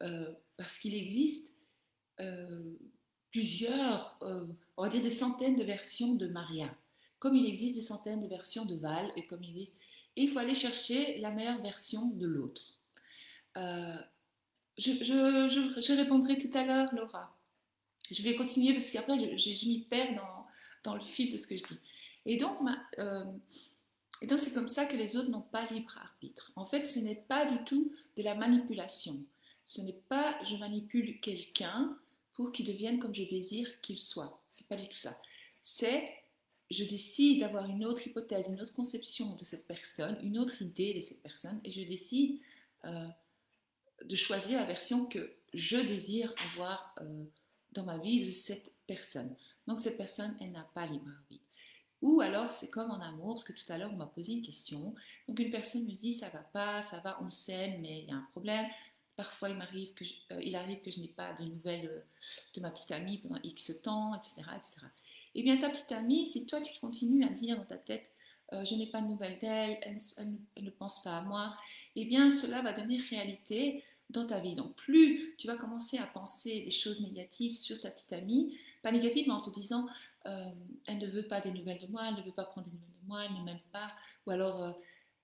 Euh, 0.02 0.34
parce 0.58 0.78
qu'il 0.78 0.96
existe 0.96 1.54
euh, 2.20 2.74
plusieurs, 3.32 4.18
euh, 4.24 4.48
on 4.78 4.84
va 4.84 4.90
dire 4.90 5.02
des 5.02 5.12
centaines 5.12 5.56
de 5.56 5.64
versions 5.64 6.16
de 6.16 6.28
Maria. 6.28 6.74
Comme 7.20 7.36
il 7.36 7.46
existe 7.46 7.76
des 7.76 7.82
centaines 7.82 8.20
de 8.20 8.28
versions 8.28 8.66
de 8.66 8.76
Val, 8.76 9.12
et 9.16 9.24
comme 9.26 9.44
il 9.44 9.52
existe. 9.52 9.78
Et 10.16 10.24
il 10.24 10.30
faut 10.30 10.40
aller 10.40 10.56
chercher 10.56 11.18
la 11.20 11.32
meilleure 11.32 11.62
version 11.62 12.08
de 12.08 12.28
l'autre. 12.28 12.80
Je, 13.56 14.92
je 15.04 15.94
répondrai 15.96 16.38
tout 16.38 16.52
à 16.58 16.66
l'heure, 16.66 16.94
Laura. 16.94 17.34
Je 18.14 18.22
vais 18.22 18.36
continuer 18.36 18.74
parce 18.74 18.90
qu'après, 18.92 19.38
je, 19.38 19.68
m'y 19.68 19.82
perds 19.82 20.16
dans, 20.16 20.46
dans, 20.84 20.96
le 20.96 21.02
fil 21.02 21.32
de 21.32 21.38
ce 21.38 21.48
que 21.48 21.58
je 21.58 21.64
dis. 21.64 21.80
Et 22.26 22.38
donc, 22.38 22.60
euh, 23.00 23.26
et 24.22 24.28
donc 24.28 24.40
c'est 24.40 24.54
comme 24.54 24.68
ça 24.68 24.86
que 24.86 24.96
les 24.96 25.18
autres 25.18 25.30
n'ont 25.30 25.42
pas 25.42 25.66
libre 25.68 25.98
arbitre. 25.98 26.52
En 26.56 26.66
fait, 26.66 26.86
ce 26.86 27.00
n'est 27.00 27.24
pas 27.28 27.46
du 27.46 27.64
tout 27.66 27.92
de 28.16 28.24
la 28.24 28.36
manipulation. 28.36 29.16
Ce 29.66 29.82
n'est 29.82 30.02
pas 30.08 30.38
je 30.44 30.56
manipule 30.56 31.20
quelqu'un 31.20 31.98
pour 32.34 32.52
qu'il 32.52 32.66
devienne 32.66 33.00
comme 33.00 33.14
je 33.14 33.24
désire 33.24 33.82
qu'il 33.82 34.00
soit. 34.00 34.32
C'est 34.50 34.68
pas 34.68 34.76
du 34.76 34.88
tout 34.88 34.98
ça. 34.98 35.20
C'est 35.62 36.24
je 36.70 36.84
décide 36.84 37.42
d'avoir 37.42 37.70
une 37.70 37.86
autre 37.86 38.08
hypothèse, 38.08 38.48
une 38.48 38.62
autre 38.62 38.74
conception 38.74 39.36
de 39.36 39.44
cette 39.44 39.68
personne, 39.68 40.18
une 40.24 40.40
autre 40.40 40.62
idée 40.62 40.94
de 40.94 41.02
cette 41.02 41.22
personne, 41.22 41.60
et 41.64 41.72
je 41.72 41.82
décide 41.82 42.40
euh, 42.86 43.08
de 44.04 44.16
choisir 44.16 44.60
la 44.60 44.66
version 44.66 45.06
que 45.06 45.34
je 45.54 45.78
désire 45.78 46.34
avoir 46.52 46.96
euh, 47.02 47.26
dans 47.74 47.84
ma 47.84 47.98
vie 47.98 48.26
de 48.26 48.32
cette 48.32 48.74
personne. 48.88 49.36
Donc 49.68 49.80
cette 49.80 49.98
personne, 49.98 50.36
elle 50.40 50.52
n'a 50.52 50.68
pas 50.74 50.86
libre 50.86 51.10
arbitre. 51.10 51.50
Ou 52.02 52.20
alors 52.20 52.52
c'est 52.52 52.70
comme 52.70 52.92
en 52.92 53.00
amour, 53.00 53.36
parce 53.36 53.46
que 53.46 53.54
tout 53.54 53.72
à 53.72 53.78
l'heure 53.78 53.92
on 53.94 53.96
m'a 53.96 54.08
posé 54.08 54.34
une 54.34 54.42
question. 54.42 54.94
Donc 55.28 55.40
une 55.40 55.50
personne 55.50 55.86
me 55.86 55.94
dit 55.94 56.14
ça 56.14 56.30
va 56.30 56.40
pas, 56.40 56.82
ça 56.82 57.00
va, 57.00 57.18
on 57.22 57.30
s'aime, 57.30 57.82
mais 57.82 58.02
il 58.02 58.10
y 58.10 58.12
a 58.12 58.16
un 58.16 58.28
problème. 58.32 58.66
Parfois 59.16 59.50
il 59.50 59.94
que 59.94 60.04
euh, 60.34 60.42
il 60.44 60.56
arrive 60.56 60.82
que 60.82 60.92
je 60.92 61.00
n'ai 61.00 61.08
pas 61.08 61.34
de 61.34 61.46
nouvelles 61.46 61.88
euh, 61.88 62.02
de 62.56 62.62
ma 62.62 62.72
petite 62.72 62.92
amie 62.92 63.20
pendant 63.20 63.40
X 63.44 63.82
temps, 63.82 64.14
etc., 64.16 64.42
etc. 64.58 64.82
Eh 65.36 65.44
bien 65.44 65.58
ta 65.58 65.70
petite 65.70 65.92
amie, 65.94 66.28
si 66.28 66.46
toi 66.46 66.60
tu 66.60 66.78
continues 66.80 67.24
à 67.24 67.30
dire 67.30 67.58
dans 67.58 67.66
ta 67.66 67.78
tête 67.78 68.12
euh, 68.52 68.66
je 68.66 68.76
n'ai 68.76 68.88
pas 68.88 69.02
de 69.02 69.08
nouvelles 69.08 69.40
d'elle, 69.40 69.78
elle, 69.82 69.98
elle, 70.56 70.64
ne 70.64 70.70
pense 70.70 71.02
pas 71.02 71.18
à 71.18 71.22
moi, 71.22 71.56
eh 71.96 72.06
bien 72.06 72.30
cela 72.30 72.62
va 72.62 72.74
devenir 72.74 73.02
réalité 73.10 73.84
dans 74.14 74.26
ta 74.26 74.40
vie. 74.40 74.56
Donc 74.56 74.76
plus 74.76 75.36
tu 75.38 75.48
vas 75.48 75.56
commencer 75.56 75.98
à 75.98 76.06
penser 76.06 76.62
des 76.62 76.72
choses 76.72 77.02
négatives 77.02 77.58
sur 77.58 77.80
ta 77.80 77.90
petite 77.90 78.14
amie, 78.14 78.58
pas 78.82 78.92
négatives, 78.92 79.26
mais 79.28 79.34
en 79.34 79.42
te 79.42 79.50
disant 79.50 79.88
euh, 80.26 80.52
elle 80.88 81.00
ne 81.00 81.08
veut 81.08 81.28
pas 81.28 81.42
des 81.42 81.52
nouvelles 81.52 81.82
de 81.82 81.88
moi, 81.88 82.04
elle 82.08 82.16
ne 82.16 82.22
veut 82.22 82.32
pas 82.32 82.46
prendre 82.46 82.68
des 82.68 82.74
nouvelles 82.74 83.02
de 83.02 83.08
moi, 83.08 83.26
elle 83.26 83.34
ne 83.38 83.44
m'aime 83.44 83.60
pas, 83.72 83.92
ou 84.26 84.32
alors 84.32 84.64
euh, 84.64 84.72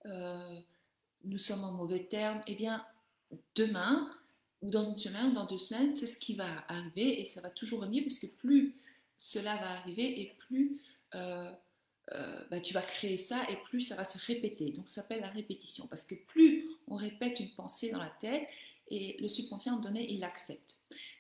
euh, 0.08 0.60
nous 1.24 1.38
sommes 1.38 1.64
en 1.64 1.72
mauvais 1.72 2.04
termes, 2.04 2.42
eh 2.48 2.56
bien 2.56 2.86
demain, 3.56 4.10
ou 4.62 4.70
dans 4.70 4.84
une 4.84 4.98
semaine, 4.98 5.28
ou 5.28 5.34
dans 5.34 5.46
deux 5.46 5.58
semaines, 5.58 5.96
c'est 5.96 6.08
ce 6.08 6.18
qui 6.18 6.34
va 6.34 6.66
arriver 6.68 7.22
et 7.22 7.26
ça 7.26 7.40
va 7.40 7.50
toujours 7.50 7.82
revenir 7.82 8.04
parce 8.04 8.20
que 8.20 8.28
plus 8.28 8.76
cela 9.18 9.56
va 9.56 9.72
arriver 9.72 10.22
et 10.22 10.36
plus 10.40 10.82
bah, 12.50 12.60
tu 12.60 12.74
vas 12.74 12.82
créer 12.82 13.18
ça 13.18 13.44
et 13.50 13.56
plus 13.58 13.82
ça 13.82 13.96
va 13.96 14.04
se 14.04 14.18
répéter. 14.26 14.72
Donc 14.72 14.88
ça 14.88 15.02
s'appelle 15.02 15.22
la 15.22 15.30
répétition 15.30 15.86
parce 15.88 16.04
que 16.04 16.16
plus 16.16 16.68
on 16.88 16.96
répète 16.96 17.40
une 17.40 17.52
pensée 17.52 17.92
dans 17.92 18.00
la 18.00 18.10
tête 18.10 18.50
et 18.90 19.18
le 19.20 19.28
subconscient 19.28 19.80
donné, 19.80 20.12
il 20.12 20.20
l'accepte. 20.20 20.76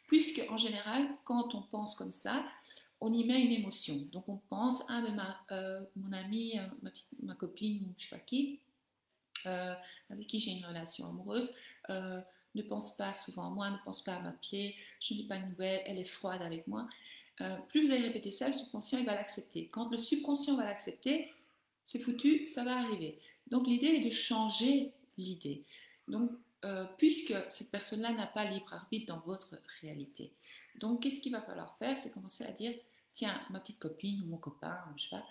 Puisque 0.07 0.41
en 0.49 0.57
général, 0.57 1.07
quand 1.23 1.53
on 1.53 1.61
pense 1.61 1.95
comme 1.95 2.11
ça, 2.11 2.43
on 3.01 3.13
y 3.13 3.23
met 3.23 3.41
une 3.41 3.51
émotion. 3.51 3.95
Donc 4.11 4.27
on 4.27 4.37
pense, 4.49 4.83
ah 4.89 5.01
ben 5.01 5.15
ma, 5.15 5.39
euh, 5.51 5.81
mon 5.95 6.11
amie, 6.11 6.59
euh, 6.59 6.89
ma, 7.21 7.35
copine 7.35 7.83
ou 7.83 7.93
je 7.95 8.03
sais 8.03 8.09
pas 8.09 8.19
qui, 8.19 8.59
euh, 9.45 9.73
avec 10.09 10.27
qui 10.27 10.39
j'ai 10.39 10.51
une 10.51 10.65
relation 10.65 11.07
amoureuse, 11.07 11.53
ne 12.55 12.63
pense 12.63 12.97
pas 12.97 13.13
souvent 13.13 13.47
à 13.47 13.49
moi, 13.51 13.69
ne 13.69 13.77
pense 13.85 14.01
pas 14.01 14.15
à 14.15 14.19
m'appeler, 14.19 14.75
je 14.99 15.13
n'ai 15.13 15.23
pas 15.23 15.37
de 15.37 15.45
nouvelles, 15.45 15.81
elle 15.85 15.99
est 15.99 16.03
froide 16.03 16.41
avec 16.41 16.67
moi. 16.67 16.87
plus 17.69 17.85
vous 17.85 17.91
allez 17.93 18.03
répéter 18.03 18.31
ça, 18.31 18.47
le 18.47 18.53
subconscient 18.53 18.99
il 18.99 19.05
va 19.05 19.15
l'accepter. 19.15 19.67
Quand 19.67 19.89
le 19.89 19.97
subconscient 19.97 20.57
va 20.57 20.65
l'accepter, 20.65 21.31
c'est 21.85 21.99
foutu, 21.99 22.47
ça 22.47 22.63
va 22.63 22.77
arriver. 22.79 23.19
Donc 23.47 23.67
l'idée 23.67 23.87
est 23.87 23.99
de 23.99 24.09
changer 24.09 24.91
l'idée. 25.17 25.63
Donc 26.07 26.31
puisque 26.97 27.33
cette 27.49 27.71
personne-là 27.71 28.11
n'a 28.11 28.27
pas 28.27 28.45
libre 28.45 28.73
arbitre 28.73 29.13
dans 29.13 29.19
votre 29.19 29.55
réalité. 29.81 30.33
Donc, 30.79 31.03
qu'est-ce 31.03 31.19
qu'il 31.19 31.31
va 31.31 31.41
falloir 31.41 31.77
faire? 31.77 31.97
C'est 31.97 32.11
commencer 32.11 32.43
à 32.43 32.51
dire 32.51 32.73
tiens, 33.13 33.41
ma 33.49 33.59
petite 33.59 33.79
copine 33.79 34.21
ou 34.21 34.25
mon 34.27 34.37
copain, 34.37 34.77
je 34.95 35.03
sais 35.03 35.09
pas, 35.09 35.25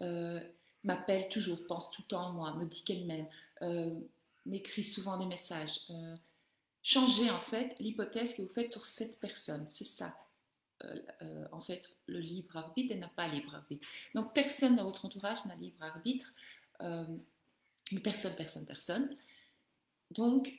euh, 0.00 0.40
m'appelle 0.82 1.28
toujours, 1.28 1.64
pense 1.66 1.90
tout 1.90 2.02
le 2.02 2.08
temps 2.08 2.28
à 2.28 2.32
moi, 2.32 2.54
me 2.54 2.66
dit 2.66 2.82
qu'elle 2.82 3.06
m'aime, 3.06 3.28
euh, 3.62 3.94
m'écrit 4.46 4.84
souvent 4.84 5.16
des 5.18 5.26
messages. 5.26 5.80
Euh, 5.90 6.16
changez 6.82 7.30
en 7.30 7.40
fait 7.40 7.78
l'hypothèse 7.78 8.34
que 8.34 8.42
vous 8.42 8.48
faites 8.48 8.70
sur 8.70 8.84
cette 8.84 9.20
personne, 9.20 9.66
c'est 9.68 9.84
ça. 9.84 10.16
en 11.52 11.60
fait, 11.60 11.90
le 12.06 12.20
libre 12.20 12.56
arbitre, 12.56 12.94
elle 12.94 13.00
n'a 13.00 13.08
pas 13.14 13.28
libre 13.28 13.54
arbitre. 13.54 13.86
Donc, 14.14 14.32
personne 14.32 14.76
dans 14.76 14.84
votre 14.84 15.04
entourage 15.04 15.44
n'a 15.44 15.54
libre 15.56 15.82
arbitre. 15.82 16.32
personne, 18.02 18.34
personne, 18.34 18.64
personne. 18.64 19.16
Donc, 20.10 20.52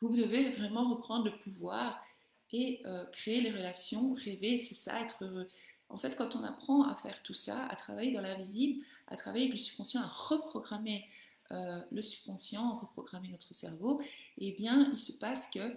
vous 0.00 0.14
devez 0.14 0.50
vraiment 0.50 0.90
reprendre 0.90 1.26
le 1.26 1.38
pouvoir 1.38 2.00
et 2.52 2.80
euh, 2.86 3.04
créer 3.06 3.40
les 3.40 3.50
relations, 3.50 4.12
rêver, 4.14 4.58
c'est 4.58 4.74
ça, 4.74 5.00
être 5.00 5.24
heureux. 5.24 5.48
En 5.88 5.96
fait, 5.96 6.16
quand 6.16 6.36
on 6.36 6.42
apprend 6.42 6.88
à 6.88 6.94
faire 6.94 7.22
tout 7.22 7.34
ça, 7.34 7.66
à 7.66 7.76
travailler 7.76 8.12
dans 8.12 8.20
l'invisible, 8.20 8.84
à 9.06 9.16
travailler 9.16 9.44
avec 9.44 9.58
le 9.58 9.62
subconscient, 9.62 10.02
à 10.02 10.06
reprogrammer 10.06 11.04
euh, 11.52 11.80
le 11.92 12.02
subconscient, 12.02 12.76
reprogrammer 12.78 13.28
notre 13.28 13.54
cerveau, 13.54 14.00
eh 14.38 14.52
bien, 14.52 14.90
il 14.92 14.98
se 14.98 15.12
passe 15.12 15.48
que 15.48 15.74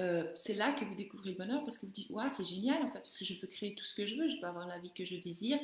euh, 0.00 0.28
c'est 0.34 0.54
là 0.54 0.72
que 0.72 0.84
vous 0.84 0.94
découvrez 0.94 1.30
le 1.30 1.36
bonheur 1.36 1.62
parce 1.62 1.78
que 1.78 1.86
vous 1.86 1.92
dites, 1.92 2.10
ouais, 2.10 2.28
c'est 2.28 2.44
génial 2.44 2.82
en 2.82 2.88
fait, 2.88 2.98
parce 2.98 3.16
que 3.16 3.24
je 3.24 3.38
peux 3.38 3.46
créer 3.46 3.74
tout 3.76 3.84
ce 3.84 3.94
que 3.94 4.06
je 4.06 4.16
veux, 4.16 4.26
je 4.26 4.40
peux 4.40 4.46
avoir 4.46 4.66
la 4.66 4.78
vie 4.78 4.92
que 4.92 5.04
je 5.04 5.14
désire, 5.16 5.58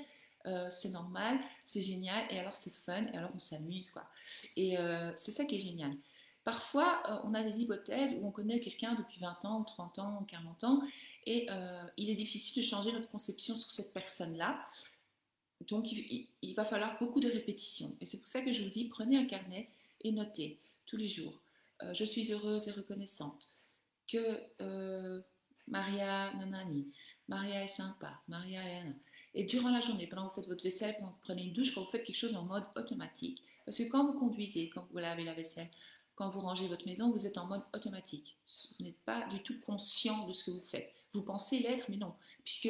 c'est 0.70 0.90
normal, 0.90 1.38
c'est 1.64 1.82
génial, 1.82 2.25
et 2.30 2.38
alors 2.38 2.56
c'est 2.56 2.73
fun, 2.73 3.06
et 3.12 3.16
alors 3.16 3.30
on 3.35 3.38
s'amuse, 3.38 3.90
quoi. 3.90 4.09
Et 4.56 4.76
c'est 5.16 5.32
ça 5.32 5.44
qui 5.44 5.56
est 5.56 5.61
génial. 5.61 5.97
Parfois, 6.44 7.02
euh, 7.09 7.20
on 7.25 7.35
a 7.35 7.42
des 7.42 7.61
hypothèses 7.61 8.14
où 8.14 8.26
on 8.26 8.30
connaît 8.30 8.61
quelqu'un 8.61 8.94
depuis 8.94 9.20
20 9.20 9.44
ans, 9.44 9.62
30 9.62 9.99
ans, 9.99 10.25
40 10.26 10.64
ans, 10.64 10.82
et 11.26 11.47
euh, 11.50 11.85
il 11.99 12.09
est 12.09 12.14
difficile 12.14 12.62
de 12.62 12.66
changer 12.66 12.92
notre 12.92 13.11
conception 13.11 13.56
sur 13.56 13.70
cette 13.70 13.92
personne-là. 13.92 14.61
Donc, 15.68 15.92
il, 15.92 16.54
va 16.54 16.64
falloir 16.64 16.99
beaucoup 16.99 17.20
de 17.20 17.28
répétitions. 17.28 17.94
Et 18.00 18.06
c'est 18.06 18.18
pour 18.18 18.28
ça 18.28 18.40
que 18.40 18.52
je 18.52 18.62
vous 18.62 18.70
dis, 18.70 18.87
prenez 18.87 19.18
un 19.18 19.26
carnet 19.26 19.68
et 20.02 20.12
notez 20.12 20.59
tous 20.87 20.97
les 20.97 21.09
jours. 21.09 21.38
Euh, 21.82 21.92
je 21.92 22.04
suis 22.04 22.32
heureuse 22.32 22.68
et 22.68 22.73
reconnaissante 22.73 23.49
que 24.09 25.23
Maria, 25.68 26.32
nanani, 26.35 26.88
Maria 27.28 27.62
est 27.62 27.68
sympa, 27.68 28.20
Maria 28.26 28.61
est... 28.66 28.87
Et 29.35 29.45
durant 29.45 29.71
la 29.71 29.81
journée, 29.81 30.07
pendant 30.07 30.25
que 30.25 30.31
vous 30.31 30.41
faites 30.41 30.49
votre 30.49 30.65
vaisselle, 30.65 30.97
pendant 30.99 31.13
que 31.13 31.17
vous 31.17 31.23
prenez 31.23 31.45
une 31.45 31.53
douche, 31.53 31.75
quand 31.75 31.83
vous 31.83 31.91
faites 31.91 32.05
quelque 32.05 32.17
chose 32.17 32.35
en 32.35 32.45
mode 32.45 32.65
automatique. 32.77 33.43
Parce 33.65 33.79
que 33.79 33.85
quand 33.85 34.05
vous 34.05 34.19
conduisez, 34.19 34.69
quand 34.71 34.87
vous 34.91 34.99
lavez 34.99 35.25
la 35.25 35.35
vaisselle, 35.35 35.71
quand 36.15 36.31
vous 36.31 36.41
rangez 36.41 36.67
votre 36.69 36.87
maison, 36.87 37.11
vous 37.11 37.27
êtes 37.27 37.39
en 37.39 37.47
mode 37.47 37.63
automatique. 37.75 38.37
Vous 38.79 38.85
n'êtes 38.85 39.01
pas 39.05 39.27
du 39.29 39.43
tout 39.43 39.59
conscient 39.61 40.27
de 40.27 40.33
ce 40.33 40.45
que 40.45 40.51
vous 40.51 40.63
faites. 40.63 40.93
Vous 41.13 41.23
pensez 41.23 41.61
l'être, 41.61 41.87
mais 41.89 41.97
non. 41.97 42.15
Puisque 42.45 42.69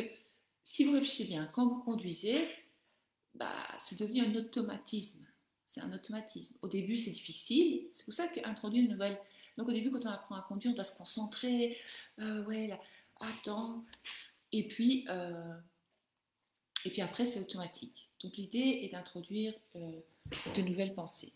si 0.63 0.85
vous 0.85 0.93
réfléchissez 0.93 1.25
bien, 1.25 1.47
quand 1.47 1.67
vous 1.67 1.83
conduisez, 1.83 2.49
bah, 3.35 3.51
c'est 3.79 3.99
devenu 3.99 4.21
un 4.21 4.35
automatisme. 4.35 5.27
C'est 5.65 5.81
un 5.81 5.93
automatisme. 5.93 6.57
Au 6.63 6.69
début, 6.69 6.97
c'est 6.97 7.11
difficile. 7.11 7.89
C'est 7.93 8.05
pour 8.05 8.15
ça 8.15 8.29
qu'introduire 8.29 8.85
une 8.85 8.91
nouvelle. 8.91 9.19
Donc, 9.57 9.69
au 9.69 9.73
début, 9.73 9.91
quand 9.91 10.05
on 10.05 10.11
apprend 10.11 10.35
à 10.35 10.43
conduire, 10.43 10.73
on 10.73 10.75
doit 10.75 10.85
se 10.85 10.97
concentrer. 10.97 11.77
Euh, 12.21 12.45
ouais, 12.45 12.67
là, 12.67 12.81
attends. 13.21 13.83
Et 14.53 14.67
puis, 14.67 15.07
euh, 15.09 15.55
et 16.85 16.91
puis 16.91 17.03
après, 17.03 17.27
c'est 17.27 17.41
automatique. 17.41 18.09
Donc, 18.23 18.37
l'idée 18.37 18.81
est 18.83 18.91
d'introduire 18.93 19.55
euh, 19.77 20.01
de 20.55 20.63
nouvelles 20.63 20.95
pensées. 20.95 21.33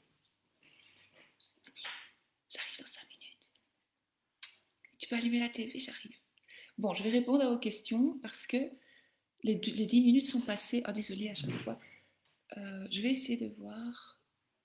Tu 4.98 5.10
peux 5.10 5.16
allumer 5.16 5.40
la 5.40 5.50
TV, 5.50 5.80
j'arrive. 5.80 6.16
Bon, 6.78 6.94
je 6.94 7.02
vais 7.02 7.10
répondre 7.10 7.44
à 7.44 7.50
vos 7.50 7.58
questions 7.58 8.18
parce 8.22 8.46
que 8.46 8.56
les, 9.42 9.56
les 9.56 9.84
10 9.84 10.00
minutes 10.00 10.24
sont 10.24 10.40
passées. 10.40 10.82
Oh, 10.88 10.92
désolé 10.92 11.28
à 11.28 11.34
chaque 11.34 11.54
fois. 11.56 11.78
Euh, 12.56 12.86
je 12.90 13.02
vais 13.02 13.10
essayer 13.10 13.36
de 13.36 13.54
voir 13.58 14.18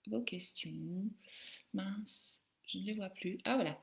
vos 0.07 0.21
questions. 0.21 1.09
Mince, 1.73 2.41
je 2.67 2.77
ne 2.77 2.85
les 2.85 2.93
vois 2.93 3.09
plus. 3.09 3.39
Ah, 3.43 3.55
voilà. 3.55 3.81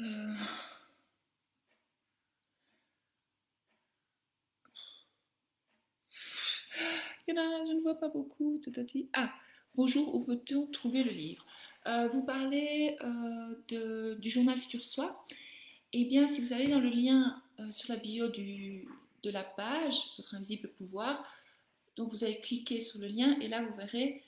Euh... 0.00 0.34
Je 7.34 7.72
ne 7.72 7.80
vois 7.80 7.94
pas 7.94 8.08
beaucoup. 8.08 8.60
Ah, 9.14 9.32
bonjour, 9.74 10.14
où 10.14 10.20
peut-on 10.20 10.66
trouver 10.66 11.02
le 11.02 11.12
livre? 11.12 11.46
Euh, 11.86 12.06
vous 12.08 12.22
parlez 12.22 12.96
euh, 13.02 14.16
du 14.16 14.28
journal 14.28 14.58
Futur 14.58 14.84
Soi. 14.84 15.24
Eh 15.94 16.04
bien, 16.04 16.28
si 16.28 16.42
vous 16.42 16.52
allez 16.52 16.68
dans 16.68 16.80
le 16.80 16.90
lien 16.90 17.42
euh, 17.58 17.70
sur 17.70 17.92
la 17.92 17.98
bio 17.98 18.28
de 18.28 19.30
la 19.30 19.44
page, 19.44 19.96
votre 20.18 20.34
invisible 20.34 20.68
pouvoir, 20.68 21.22
donc 21.96 22.10
vous 22.10 22.22
allez 22.22 22.38
cliquer 22.40 22.80
sur 22.80 22.98
le 22.98 23.06
lien 23.06 23.38
et 23.40 23.48
là 23.48 23.62
vous 23.62 23.74
verrez 23.76 24.22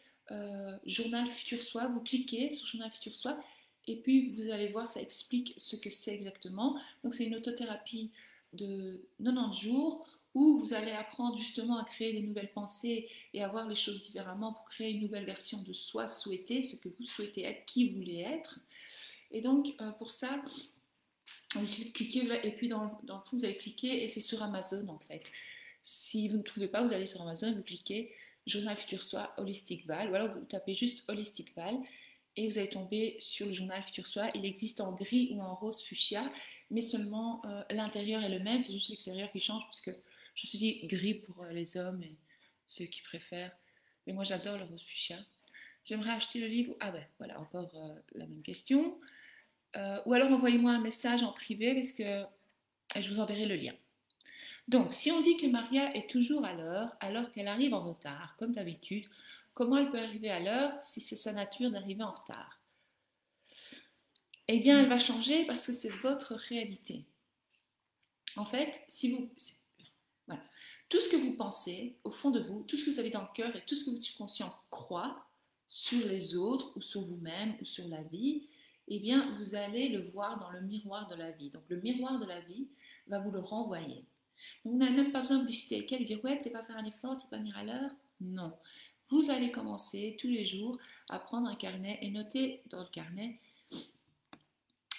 Journal 0.86 1.26
Futur 1.26 1.62
Soi. 1.62 1.86
Vous 1.88 2.00
cliquez 2.00 2.50
sur 2.50 2.66
Journal 2.66 2.90
Futur 2.90 3.14
Soi 3.14 3.38
et 3.86 3.96
puis 3.96 4.30
vous 4.30 4.50
allez 4.50 4.68
voir, 4.68 4.88
ça 4.88 5.00
explique 5.00 5.54
ce 5.58 5.76
que 5.76 5.90
c'est 5.90 6.14
exactement. 6.14 6.78
Donc 7.02 7.12
c'est 7.12 7.24
une 7.24 7.36
autothérapie 7.36 8.10
de 8.54 9.00
90 9.22 9.60
jours 9.60 10.06
où 10.34 10.58
vous 10.58 10.72
allez 10.72 10.90
apprendre 10.90 11.38
justement 11.38 11.78
à 11.78 11.84
créer 11.84 12.12
des 12.12 12.20
nouvelles 12.20 12.52
pensées 12.52 13.08
et 13.32 13.42
à 13.42 13.48
voir 13.48 13.68
les 13.68 13.74
choses 13.74 14.00
différemment 14.00 14.52
pour 14.52 14.64
créer 14.64 14.90
une 14.90 15.02
nouvelle 15.02 15.24
version 15.24 15.62
de 15.62 15.72
soi 15.72 16.08
souhaité, 16.08 16.60
ce 16.60 16.76
que 16.76 16.88
vous 16.88 17.04
souhaitez 17.04 17.44
être, 17.44 17.64
qui 17.66 17.88
vous 17.88 17.98
voulez 17.98 18.20
être. 18.20 18.58
Et 19.30 19.40
donc, 19.40 19.74
euh, 19.80 19.90
pour 19.92 20.10
ça, 20.10 20.42
il 21.60 21.66
suffit 21.68 21.88
de 21.88 21.92
cliquer 21.92 22.28
et 22.42 22.50
puis 22.52 22.68
dans, 22.68 22.82
le 22.82 22.88
fond, 22.88 23.36
vous 23.36 23.44
allez 23.44 23.56
cliquer 23.56 24.02
et 24.02 24.08
c'est 24.08 24.20
sur 24.20 24.42
Amazon 24.42 24.86
en 24.88 24.98
fait. 24.98 25.30
Si 25.82 26.28
vous 26.28 26.38
ne 26.38 26.42
trouvez 26.42 26.68
pas, 26.68 26.82
vous 26.82 26.92
allez 26.92 27.06
sur 27.06 27.22
Amazon 27.22 27.52
vous 27.54 27.62
cliquez 27.62 28.12
Journal 28.46 28.76
Futur 28.76 29.02
Soi 29.02 29.32
Holistic 29.38 29.86
Val 29.86 30.10
ou 30.10 30.14
alors 30.14 30.34
vous 30.34 30.44
tapez 30.44 30.74
juste 30.74 31.04
Holistic 31.08 31.54
Val 31.54 31.76
et 32.36 32.48
vous 32.48 32.58
allez 32.58 32.68
tomber 32.68 33.16
sur 33.20 33.46
le 33.46 33.52
journal 33.52 33.82
Futur 33.84 34.06
Soi. 34.06 34.30
Il 34.34 34.44
existe 34.44 34.80
en 34.80 34.92
gris 34.92 35.30
ou 35.32 35.42
en 35.42 35.54
rose 35.54 35.80
fuchsia, 35.82 36.30
mais 36.70 36.82
seulement 36.82 37.44
euh, 37.46 37.62
l'intérieur 37.70 38.22
est 38.24 38.36
le 38.36 38.42
même, 38.42 38.60
c'est 38.60 38.72
juste 38.72 38.90
l'extérieur 38.90 39.30
qui 39.30 39.38
change 39.38 39.62
parce 39.64 39.80
je 40.34 40.46
me 40.46 40.48
suis 40.48 40.58
dit 40.58 40.86
gris 40.86 41.14
pour 41.14 41.42
euh, 41.42 41.50
les 41.50 41.76
hommes 41.76 42.02
et 42.02 42.16
ceux 42.66 42.86
qui 42.86 43.02
préfèrent. 43.02 43.56
Mais 44.06 44.12
moi, 44.12 44.24
j'adore 44.24 44.58
le 44.58 44.64
rose 44.64 44.82
fuchsia. 44.82 45.18
J'aimerais 45.84 46.10
acheter 46.10 46.40
le 46.40 46.46
livre. 46.46 46.74
Ah 46.80 46.90
ouais, 46.92 47.08
voilà, 47.18 47.40
encore 47.40 47.70
euh, 47.74 47.94
la 48.14 48.26
même 48.26 48.42
question. 48.42 48.98
Euh, 49.76 50.00
ou 50.06 50.12
alors 50.12 50.30
envoyez-moi 50.30 50.72
un 50.72 50.80
message 50.80 51.22
en 51.22 51.32
privé 51.32 51.74
parce 51.74 51.92
que 51.92 52.24
je 53.00 53.08
vous 53.08 53.20
enverrai 53.20 53.46
le 53.46 53.56
lien. 53.56 53.74
Donc, 54.68 54.94
si 54.94 55.10
on 55.10 55.20
dit 55.20 55.36
que 55.36 55.46
Maria 55.46 55.94
est 55.94 56.08
toujours 56.08 56.44
à 56.44 56.54
l'heure, 56.54 56.96
alors 57.00 57.30
qu'elle 57.32 57.48
arrive 57.48 57.74
en 57.74 57.82
retard, 57.82 58.34
comme 58.38 58.52
d'habitude, 58.52 59.06
comment 59.52 59.76
elle 59.76 59.90
peut 59.90 59.98
arriver 59.98 60.30
à 60.30 60.40
l'heure 60.40 60.82
si 60.82 61.00
c'est 61.00 61.16
sa 61.16 61.32
nature 61.32 61.70
d'arriver 61.70 62.02
en 62.02 62.12
retard? 62.12 62.60
Eh 64.48 64.58
bien, 64.58 64.80
elle 64.80 64.88
va 64.88 64.98
changer 64.98 65.44
parce 65.44 65.66
que 65.66 65.72
c'est 65.72 65.90
votre 65.90 66.34
réalité. 66.34 67.04
En 68.36 68.44
fait, 68.44 68.82
si 68.88 69.10
vous... 69.10 69.30
Tout 70.94 71.00
ce 71.00 71.08
que 71.08 71.16
vous 71.16 71.32
pensez, 71.32 71.96
au 72.04 72.10
fond 72.12 72.30
de 72.30 72.38
vous, 72.38 72.62
tout 72.62 72.76
ce 72.76 72.84
que 72.84 72.90
vous 72.92 73.00
avez 73.00 73.10
dans 73.10 73.22
le 73.22 73.34
cœur 73.34 73.56
et 73.56 73.64
tout 73.66 73.74
ce 73.74 73.84
que 73.84 73.90
votre 73.90 74.04
subconscient 74.04 74.54
croit 74.70 75.26
sur 75.66 76.06
les 76.06 76.36
autres 76.36 76.70
ou 76.76 76.80
sur 76.80 77.00
vous-même 77.00 77.56
ou 77.60 77.64
sur 77.64 77.88
la 77.88 78.04
vie, 78.04 78.46
eh 78.86 79.00
bien, 79.00 79.36
vous 79.36 79.56
allez 79.56 79.88
le 79.88 80.08
voir 80.10 80.38
dans 80.38 80.50
le 80.50 80.60
miroir 80.60 81.08
de 81.08 81.16
la 81.16 81.32
vie. 81.32 81.50
Donc, 81.50 81.64
le 81.66 81.80
miroir 81.80 82.20
de 82.20 82.26
la 82.26 82.38
vie 82.42 82.68
va 83.08 83.18
vous 83.18 83.32
le 83.32 83.40
renvoyer. 83.40 84.04
vous 84.64 84.76
n'avez 84.76 84.92
même 84.94 85.10
pas 85.10 85.22
besoin 85.22 85.38
de 85.38 85.46
discuter 85.46 85.78
avec 85.78 85.90
elle, 85.90 86.02
de 86.02 86.04
dire 86.04 86.20
Ouais, 86.22 86.38
c'est 86.38 86.52
pas 86.52 86.62
faire 86.62 86.76
un 86.76 86.84
effort, 86.84 87.20
c'est 87.20 87.28
pas 87.28 87.38
venir 87.38 87.58
à 87.58 87.64
l'heure. 87.64 87.90
Non. 88.20 88.52
Vous 89.10 89.32
allez 89.32 89.50
commencer 89.50 90.16
tous 90.20 90.28
les 90.28 90.44
jours 90.44 90.78
à 91.08 91.18
prendre 91.18 91.48
un 91.48 91.56
carnet 91.56 91.98
et 92.02 92.10
noter 92.12 92.62
dans 92.70 92.82
le 92.82 92.88
carnet 92.92 93.40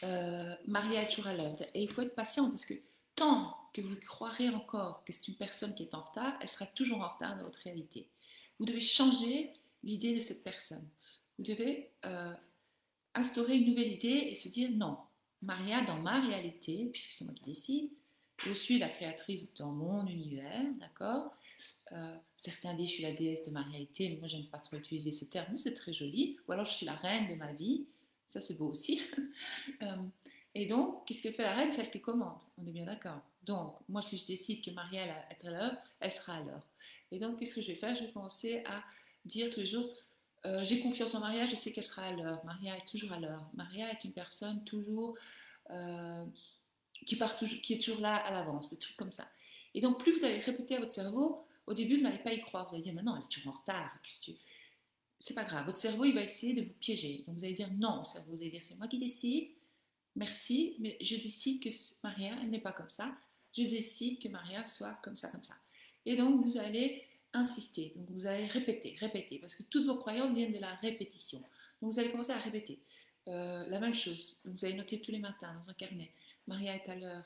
euh, 0.03 0.55
Maria 0.67 1.03
est 1.03 1.07
toujours 1.07 1.27
à 1.27 1.33
l'heure. 1.33 1.55
Et 1.73 1.83
il 1.83 1.87
faut 1.87 2.01
être 2.01 2.15
patient 2.15 2.49
parce 2.49 2.65
que 2.65 2.73
tant 3.15 3.57
que 3.73 3.81
vous 3.81 3.95
croirez 3.97 4.49
encore 4.49 5.03
que 5.03 5.11
c'est 5.11 5.27
une 5.27 5.35
personne 5.35 5.75
qui 5.75 5.83
est 5.83 5.95
en 5.95 6.01
retard, 6.01 6.37
elle 6.41 6.49
sera 6.49 6.65
toujours 6.65 7.01
en 7.01 7.09
retard 7.09 7.37
dans 7.37 7.43
votre 7.43 7.59
réalité. 7.59 8.07
Vous 8.59 8.65
devez 8.65 8.79
changer 8.79 9.51
l'idée 9.83 10.15
de 10.15 10.19
cette 10.19 10.43
personne. 10.43 10.87
Vous 11.37 11.43
devez 11.43 11.91
euh, 12.05 12.33
instaurer 13.13 13.57
une 13.57 13.69
nouvelle 13.69 13.91
idée 13.91 14.27
et 14.29 14.35
se 14.35 14.47
dire 14.47 14.69
non, 14.71 14.97
Maria, 15.41 15.81
dans 15.81 15.97
ma 15.97 16.21
réalité, 16.21 16.89
puisque 16.91 17.11
c'est 17.11 17.25
moi 17.25 17.33
qui 17.33 17.43
décide, 17.43 17.89
je 18.37 18.53
suis 18.53 18.79
la 18.79 18.89
créatrice 18.89 19.53
dans 19.55 19.71
mon 19.71 20.05
univers, 20.07 20.65
d'accord 20.79 21.31
euh, 21.91 22.15
Certains 22.35 22.73
disent 22.73 22.89
je 22.89 22.93
suis 22.93 23.03
la 23.03 23.13
déesse 23.13 23.43
de 23.43 23.51
ma 23.51 23.61
réalité, 23.63 24.09
mais 24.09 24.17
moi 24.17 24.27
j'aime 24.27 24.47
pas 24.47 24.59
trop 24.59 24.77
utiliser 24.77 25.11
ce 25.11 25.25
terme, 25.25 25.57
c'est 25.57 25.73
très 25.73 25.93
joli. 25.93 26.37
Ou 26.47 26.51
alors 26.51 26.65
je 26.65 26.73
suis 26.73 26.85
la 26.85 26.95
reine 26.95 27.27
de 27.29 27.35
ma 27.35 27.53
vie, 27.53 27.85
ça 28.27 28.41
c'est 28.41 28.57
beau 28.57 28.69
aussi. 28.69 29.01
Euh, 29.81 29.95
et 30.55 30.65
donc, 30.65 31.05
qu'est-ce 31.05 31.21
que 31.21 31.31
fait 31.31 31.43
la 31.43 31.53
reine? 31.53 31.71
Celle 31.71 31.91
qui 31.91 32.01
commande, 32.01 32.41
on 32.57 32.65
est 32.65 32.71
bien 32.71 32.85
d'accord. 32.85 33.21
Donc, 33.43 33.75
moi 33.89 34.01
si 34.01 34.17
je 34.17 34.25
décide 34.25 34.63
que 34.63 34.71
Maria 34.71 35.05
est 35.29 35.45
à 35.45 35.51
l'heure, 35.51 35.77
elle 35.99 36.11
sera 36.11 36.37
à 36.37 36.41
l'heure. 36.41 36.67
Et 37.11 37.19
donc, 37.19 37.37
qu'est-ce 37.37 37.53
que 37.53 37.61
je 37.61 37.67
vais 37.67 37.75
faire? 37.75 37.93
Je 37.93 38.05
vais 38.05 38.11
commencer 38.11 38.63
à 38.65 38.83
dire 39.25 39.49
tous 39.49 39.59
les 39.59 39.65
jours, 39.65 39.89
euh, 40.45 40.63
j'ai 40.63 40.79
confiance 40.79 41.13
en 41.15 41.19
Maria, 41.19 41.45
je 41.45 41.55
sais 41.55 41.71
qu'elle 41.71 41.83
sera 41.83 42.03
à 42.03 42.11
l'heure. 42.11 42.43
Maria 42.45 42.77
est 42.77 42.87
toujours 42.87 43.11
à 43.11 43.19
l'heure. 43.19 43.47
Maria 43.53 43.91
est 43.91 44.03
une 44.03 44.11
personne 44.11 44.63
toujours 44.63 45.15
euh, 45.71 46.25
qui, 47.05 47.15
part 47.15 47.35
toujours, 47.35 47.59
qui 47.61 47.73
est 47.73 47.81
toujours 47.81 47.99
là 47.99 48.15
à 48.15 48.31
l'avance, 48.31 48.69
des 48.69 48.77
trucs 48.77 48.97
comme 48.97 49.11
ça. 49.11 49.27
Et 49.73 49.81
donc, 49.81 49.99
plus 49.99 50.17
vous 50.17 50.23
allez 50.23 50.39
répéter 50.39 50.77
à 50.77 50.79
votre 50.79 50.91
cerveau, 50.91 51.35
au 51.67 51.73
début, 51.73 51.97
vous 51.97 52.03
n'allez 52.03 52.19
pas 52.19 52.31
y 52.31 52.39
croire. 52.39 52.67
Vous 52.69 52.75
allez 52.75 52.83
dire, 52.83 52.93
mais 52.93 53.01
non, 53.01 53.15
elle 53.15 53.23
est 53.23 53.29
toujours 53.29 53.53
en 53.53 53.57
retard. 53.57 53.91
C'est 55.17 55.33
pas 55.33 55.43
grave. 55.43 55.65
Votre 55.65 55.77
cerveau, 55.77 56.05
il 56.05 56.13
va 56.13 56.21
essayer 56.21 56.53
de 56.53 56.61
vous 56.61 56.73
piéger. 56.79 57.23
Donc, 57.27 57.37
vous 57.37 57.43
allez 57.43 57.53
dire, 57.53 57.71
non, 57.73 58.03
cerveau, 58.03 58.31
vous 58.31 58.41
allez 58.41 58.51
dire, 58.51 58.61
c'est 58.61 58.77
moi 58.77 58.87
qui 58.87 58.99
décide. 58.99 59.49
Merci, 60.15 60.75
mais 60.79 60.97
je 61.01 61.15
décide 61.15 61.61
que 61.61 61.69
Maria, 62.03 62.37
elle 62.41 62.49
n'est 62.49 62.59
pas 62.59 62.71
comme 62.71 62.89
ça. 62.89 63.15
Je 63.57 63.63
décide 63.63 64.21
que 64.21 64.29
Maria 64.29 64.65
soit 64.65 64.93
comme 65.03 65.15
ça, 65.15 65.29
comme 65.29 65.43
ça. 65.43 65.55
Et 66.05 66.15
donc, 66.15 66.45
vous 66.45 66.57
allez 66.57 67.05
insister. 67.35 67.93
Donc 67.95 68.09
vous 68.09 68.25
allez 68.25 68.47
répéter, 68.47 68.95
répéter, 68.99 69.39
parce 69.39 69.55
que 69.55 69.63
toutes 69.63 69.85
vos 69.85 69.95
croyances 69.95 70.33
viennent 70.33 70.53
de 70.53 70.59
la 70.59 70.73
répétition. 70.75 71.39
Donc 71.81 71.91
vous 71.91 71.99
allez 71.99 72.09
commencer 72.09 72.31
à 72.31 72.39
répéter 72.39 72.79
euh, 73.27 73.65
la 73.67 73.79
même 73.79 73.93
chose. 73.93 74.37
Donc 74.45 74.55
vous 74.55 74.65
allez 74.65 74.75
noter 74.75 75.01
tous 75.01 75.11
les 75.11 75.19
matins 75.19 75.53
dans 75.53 75.69
un 75.69 75.73
carnet. 75.73 76.11
Maria 76.47 76.75
est 76.75 76.89
à 76.89 76.95
l'heure. 76.95 77.23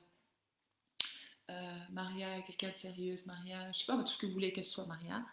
Euh, 1.50 1.78
Maria 1.92 2.40
est 2.40 2.44
quelqu'un 2.44 2.72
de 2.72 2.78
sérieuse. 2.78 3.26
Maria, 3.26 3.72
je 3.72 3.80
sais 3.80 3.86
pas, 3.86 3.98
tout 3.98 4.08
ce 4.08 4.18
que 4.18 4.26
vous 4.26 4.34
voulez 4.34 4.52
qu'elle 4.52 4.66
soit, 4.66 4.86
Maria. 4.86 5.24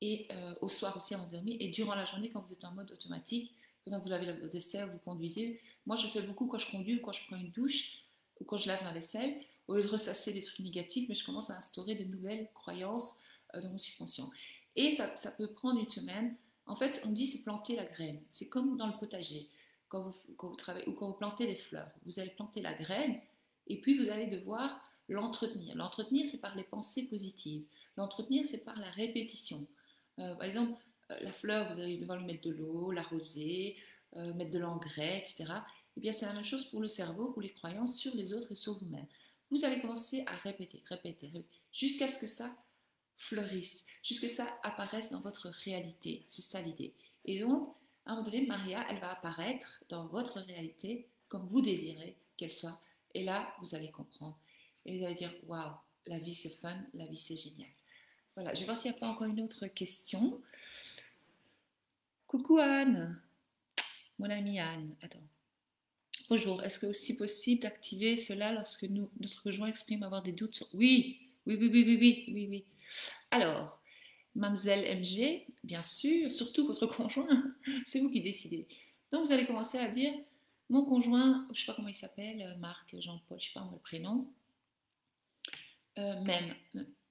Et 0.00 0.26
euh, 0.30 0.54
au 0.60 0.68
soir 0.68 0.96
aussi 0.96 1.14
avant 1.14 1.26
de 1.26 1.32
dormir. 1.32 1.56
Et 1.60 1.68
durant 1.68 1.94
la 1.94 2.04
journée, 2.04 2.30
quand 2.30 2.40
vous 2.40 2.52
êtes 2.52 2.64
en 2.64 2.72
mode 2.72 2.90
automatique, 2.90 3.52
pendant 3.86 4.00
vous 4.00 4.10
avez 4.10 4.26
le 4.26 4.48
dessert, 4.48 4.90
vous 4.90 4.98
conduisez. 4.98 5.60
Moi, 5.86 5.94
je 5.94 6.08
fais 6.08 6.20
beaucoup 6.20 6.46
quand 6.48 6.58
je 6.58 6.68
conduis 6.68 7.00
quand 7.00 7.12
je 7.12 7.24
prends 7.26 7.36
une 7.36 7.52
douche 7.52 8.02
ou 8.40 8.44
quand 8.44 8.56
je 8.56 8.66
lave 8.66 8.82
ma 8.82 8.92
vaisselle. 8.92 9.38
Au 9.68 9.76
lieu 9.76 9.82
de 9.82 9.88
ressasser 9.88 10.32
des 10.32 10.42
trucs 10.42 10.58
négatifs, 10.58 11.08
mais 11.08 11.14
je 11.14 11.24
commence 11.24 11.50
à 11.50 11.56
instaurer 11.56 11.94
de 11.94 12.02
nouvelles 12.02 12.48
croyances 12.52 13.20
euh, 13.54 13.60
dans 13.60 13.70
mon 13.70 13.78
subconscient. 13.78 14.28
Et 14.74 14.90
ça, 14.90 15.14
ça, 15.14 15.30
peut 15.30 15.46
prendre 15.46 15.80
une 15.80 15.88
semaine. 15.88 16.36
En 16.66 16.74
fait, 16.74 17.00
on 17.06 17.10
dit 17.10 17.26
c'est 17.26 17.44
planter 17.44 17.76
la 17.76 17.84
graine. 17.84 18.20
C'est 18.28 18.48
comme 18.48 18.76
dans 18.76 18.88
le 18.88 18.98
potager, 18.98 19.48
quand 19.88 20.12
vous, 20.36 20.56
travaillez 20.56 20.88
ou 20.88 20.92
quand 20.92 21.06
vous 21.06 21.16
plantez 21.16 21.46
des 21.46 21.54
fleurs. 21.54 21.90
Vous 22.04 22.18
allez 22.18 22.30
planter 22.30 22.60
la 22.60 22.74
graine 22.74 23.20
et 23.68 23.80
puis 23.80 23.96
vous 23.96 24.08
allez 24.10 24.26
devoir 24.26 24.80
l'entretenir. 25.08 25.76
L'entretenir, 25.76 26.26
c'est 26.26 26.40
par 26.40 26.56
les 26.56 26.64
pensées 26.64 27.04
positives. 27.04 27.64
L'entretenir, 27.96 28.44
c'est 28.44 28.64
par 28.64 28.76
la 28.80 28.90
répétition. 28.90 29.64
Euh, 30.18 30.34
par 30.34 30.44
exemple, 30.44 30.76
la 31.08 31.32
fleur, 31.32 31.72
vous 31.72 31.80
allez 31.80 31.98
devoir 31.98 32.18
lui 32.18 32.26
mettre 32.26 32.48
de 32.48 32.50
l'eau, 32.50 32.90
l'arroser, 32.90 33.76
mettre 34.14 34.50
de 34.50 34.58
l'engrais, 34.58 35.18
etc. 35.18 35.44
Et 35.44 35.98
eh 35.98 36.00
bien, 36.00 36.12
c'est 36.12 36.26
la 36.26 36.32
même 36.32 36.44
chose 36.44 36.64
pour 36.66 36.80
le 36.80 36.88
cerveau, 36.88 37.30
pour 37.32 37.42
les 37.42 37.52
croyances 37.52 37.96
sur 37.96 38.14
les 38.14 38.32
autres 38.32 38.52
et 38.52 38.54
sur 38.54 38.78
vous-même. 38.78 39.06
Vous 39.50 39.64
allez 39.64 39.80
commencer 39.80 40.24
à 40.26 40.36
répéter, 40.36 40.82
répéter, 40.86 41.28
répéter 41.28 41.48
jusqu'à 41.72 42.08
ce 42.08 42.18
que 42.18 42.26
ça 42.26 42.54
fleurissent, 43.14 43.84
jusque 44.02 44.28
ça 44.28 44.46
apparaisse 44.62 45.10
dans 45.10 45.20
votre 45.20 45.48
réalité. 45.64 46.24
C'est 46.28 46.42
ça 46.42 46.60
l'idée. 46.60 46.92
Et 47.24 47.40
donc, 47.40 47.74
à 48.04 48.12
un 48.12 48.16
moment 48.16 48.24
donné, 48.24 48.46
Maria, 48.46 48.84
elle 48.90 49.00
va 49.00 49.12
apparaître 49.12 49.82
dans 49.88 50.06
votre 50.06 50.40
réalité 50.40 51.08
comme 51.28 51.46
vous 51.46 51.60
désirez 51.60 52.16
qu'elle 52.36 52.52
soit. 52.52 52.78
Et 53.14 53.24
là, 53.24 53.54
vous 53.60 53.74
allez 53.74 53.90
comprendre. 53.90 54.38
Et 54.84 54.98
vous 54.98 55.04
allez 55.04 55.14
dire, 55.14 55.32
waouh, 55.46 55.72
la 56.06 56.18
vie 56.18 56.34
c'est 56.34 56.50
fun, 56.50 56.76
la 56.92 57.06
vie 57.06 57.18
c'est 57.18 57.36
génial. 57.36 57.70
Voilà, 58.34 58.54
je 58.54 58.60
vais 58.60 58.66
voir 58.66 58.76
s'il 58.76 58.90
n'y 58.90 58.96
a 58.96 59.00
pas 59.00 59.08
encore 59.08 59.26
une 59.26 59.40
autre 59.40 59.66
question. 59.68 60.40
Coucou 62.26 62.58
Anne, 62.58 63.22
mon 64.18 64.28
amie 64.28 64.58
Anne. 64.58 64.96
Attends. 65.00 65.22
Bonjour, 66.28 66.60
est-ce 66.64 66.80
que 66.80 66.86
aussi 66.86 67.16
possible 67.16 67.62
d'activer 67.62 68.16
cela 68.16 68.52
lorsque 68.52 68.82
notre 68.82 69.44
conjoint 69.44 69.68
exprime 69.68 70.02
avoir 70.02 70.22
des 70.22 70.32
doutes 70.32 70.56
sur... 70.56 70.66
Oui, 70.74 71.20
oui, 71.46 71.56
oui, 71.56 71.70
oui, 71.72 71.84
oui, 71.84 72.24
oui, 72.34 72.46
oui. 72.50 72.64
Alors, 73.30 73.80
mademoiselle 74.34 74.98
MG, 74.98 75.46
bien 75.62 75.82
sûr, 75.82 76.32
surtout 76.32 76.66
votre 76.66 76.86
conjoint, 76.96 77.54
c'est 77.84 78.00
vous 78.00 78.10
qui 78.10 78.20
décidez. 78.20 78.66
Donc, 79.12 79.26
vous 79.26 79.32
allez 79.32 79.46
commencer 79.46 79.78
à 79.78 79.88
dire, 79.88 80.12
mon 80.68 80.84
conjoint, 80.84 81.46
je 81.52 81.52
ne 81.52 81.54
sais 81.60 81.66
pas 81.66 81.74
comment 81.74 81.86
il 81.86 81.94
s'appelle, 81.94 82.42
euh, 82.42 82.56
Marc, 82.56 82.96
Jean-Paul, 82.98 83.38
je 83.38 83.44
ne 83.44 83.48
sais 83.52 83.54
pas 83.54 83.70
le 83.70 83.78
prénom, 83.78 84.28
euh, 85.98 86.20
même, 86.22 86.56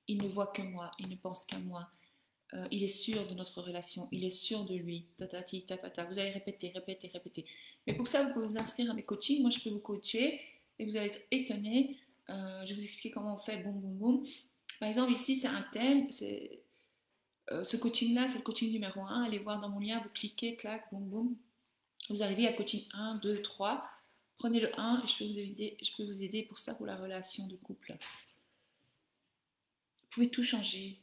il 0.10 0.22
ne 0.22 0.28
voit 0.28 0.48
que 0.48 0.62
moi, 0.62 0.92
il 1.00 1.08
ne 1.08 1.16
pense 1.16 1.46
qu'à 1.46 1.58
moi, 1.58 1.90
euh, 2.56 2.68
il 2.72 2.84
est 2.84 2.88
sûr 2.88 3.28
de 3.28 3.34
notre 3.36 3.62
relation, 3.62 4.08
il 4.12 4.24
est 4.24 4.30
sûr 4.30 4.66
de 4.66 4.76
lui. 4.76 5.06
Vous 5.20 6.20
allez 6.20 6.32
répéter, 6.32 6.70
répéter, 6.70 7.10
répéter. 7.10 7.46
Mais 7.86 7.94
pour 7.94 8.08
ça, 8.08 8.24
vous 8.24 8.34
pouvez 8.34 8.48
vous 8.48 8.58
inscrire 8.58 8.90
à 8.90 8.94
mes 8.94 9.04
coachings. 9.04 9.42
Moi, 9.42 9.52
je 9.52 9.60
peux 9.60 9.70
vous 9.70 9.80
coacher 9.80 10.40
et 10.80 10.86
vous 10.86 10.96
allez 10.96 11.08
être 11.08 11.22
étonné 11.32 11.98
euh, 12.30 12.62
je 12.66 12.70
vais 12.70 12.76
vous 12.76 12.84
expliquer 12.84 13.12
comment 13.12 13.36
on 13.36 13.38
fait, 13.38 13.58
boum, 13.58 13.80
boum, 13.80 13.98
boum. 13.98 14.24
Par 14.80 14.90
exemple, 14.90 15.12
ici, 15.12 15.36
c'est 15.36 15.48
un 15.48 15.62
thème. 15.72 16.08
Euh, 17.52 17.64
ce 17.64 17.78
coaching-là, 17.78 18.28
c'est 18.28 18.40
le 18.40 18.44
coaching 18.44 18.72
numéro 18.72 19.02
1. 19.02 19.24
Allez 19.24 19.40
voir 19.40 19.60
dans 19.60 19.70
mon 19.70 19.80
lien, 19.80 20.02
vous 20.02 20.10
cliquez, 20.10 20.56
clac, 20.56 20.90
boum, 20.92 21.08
boum. 21.08 21.36
Vous 22.10 22.22
arrivez 22.22 22.48
à 22.48 22.54
coaching 22.54 22.88
1, 22.94 23.16
2, 23.16 23.42
3. 23.42 23.88
Prenez 24.38 24.60
le 24.60 24.78
1 24.80 25.04
et 25.04 25.08
je 25.08 25.18
peux 25.18 25.26
vous 25.26 25.40
aider, 25.40 25.78
je 25.82 25.92
peux 25.96 26.04
vous 26.04 26.24
aider 26.24 26.44
pour 26.44 26.60
ça, 26.60 26.76
pour 26.76 26.86
la 26.86 26.98
relation 26.98 27.48
de 27.48 27.56
couple. 27.56 27.94
Vous 30.02 30.08
pouvez 30.10 30.30
tout 30.30 30.44
changer. 30.44 31.00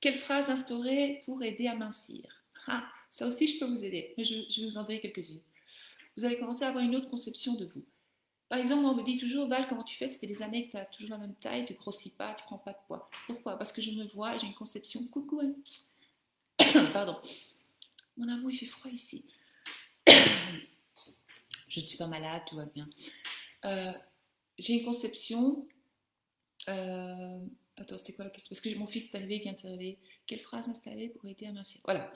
Quelle 0.00 0.14
phrase 0.14 0.48
instaurer 0.50 1.20
pour 1.24 1.42
aider 1.42 1.66
à 1.66 1.74
mincir? 1.74 2.44
Ah, 2.66 2.86
Ça 3.10 3.26
aussi, 3.26 3.48
je 3.48 3.58
peux 3.58 3.66
vous 3.66 3.84
aider, 3.84 4.14
mais 4.16 4.24
je, 4.24 4.34
vais 4.34 4.66
vous 4.66 4.76
en 4.76 4.84
donner 4.84 5.00
quelques-unes. 5.00 5.40
Vous 6.16 6.24
allez 6.24 6.38
commencer 6.38 6.64
à 6.64 6.68
avoir 6.68 6.84
une 6.84 6.94
autre 6.96 7.08
conception 7.08 7.54
de 7.54 7.64
vous. 7.64 7.84
Par 8.48 8.58
exemple, 8.58 8.84
on 8.84 8.94
me 8.94 9.02
dit 9.02 9.18
toujours, 9.18 9.48
Val, 9.48 9.66
comment 9.68 9.84
tu 9.84 9.96
fais? 9.96 10.08
Ça 10.08 10.18
fait 10.18 10.26
des 10.26 10.42
années 10.42 10.66
que 10.66 10.72
tu 10.72 10.76
as 10.76 10.86
toujours 10.86 11.10
la 11.10 11.18
même 11.18 11.34
taille, 11.34 11.66
tu 11.66 11.74
grossis 11.74 12.10
pas, 12.10 12.34
tu 12.34 12.44
prends 12.44 12.58
pas 12.58 12.72
de 12.72 12.78
poids. 12.86 13.10
Pourquoi? 13.26 13.58
Parce 13.58 13.72
que 13.72 13.82
je 13.82 13.90
me 13.90 14.06
vois, 14.08 14.36
j'ai 14.36 14.46
une 14.46 14.54
conception. 14.54 15.06
Coucou. 15.08 15.40
Hein. 15.40 15.54
Pardon. 16.92 17.18
Mon 18.16 18.28
amour, 18.28 18.50
il 18.50 18.58
fait 18.58 18.66
froid 18.66 18.90
ici. 18.90 19.24
je 20.06 21.80
ne 21.80 21.86
suis 21.86 21.98
pas 21.98 22.06
malade, 22.06 22.42
tout 22.46 22.56
va 22.56 22.64
bien. 22.64 22.88
Euh, 23.64 23.92
j'ai 24.58 24.74
une 24.74 24.84
conception. 24.84 25.66
Euh, 26.68 27.38
attends, 27.80 27.98
c'était 27.98 28.12
quoi 28.12 28.24
la 28.24 28.30
question? 28.30 28.48
Parce 28.50 28.60
que 28.60 28.78
mon 28.78 28.86
fils 28.86 29.12
est 29.12 29.16
arrivé, 29.16 29.36
il 29.36 29.42
vient 29.42 29.52
de 29.52 29.58
s'arriver. 29.58 29.98
Quelle 30.26 30.38
phrase 30.38 30.68
installer 30.68 31.08
pour 31.08 31.28
aider 31.28 31.46
à 31.46 31.52
mincir? 31.52 31.80
Voilà. 31.84 32.12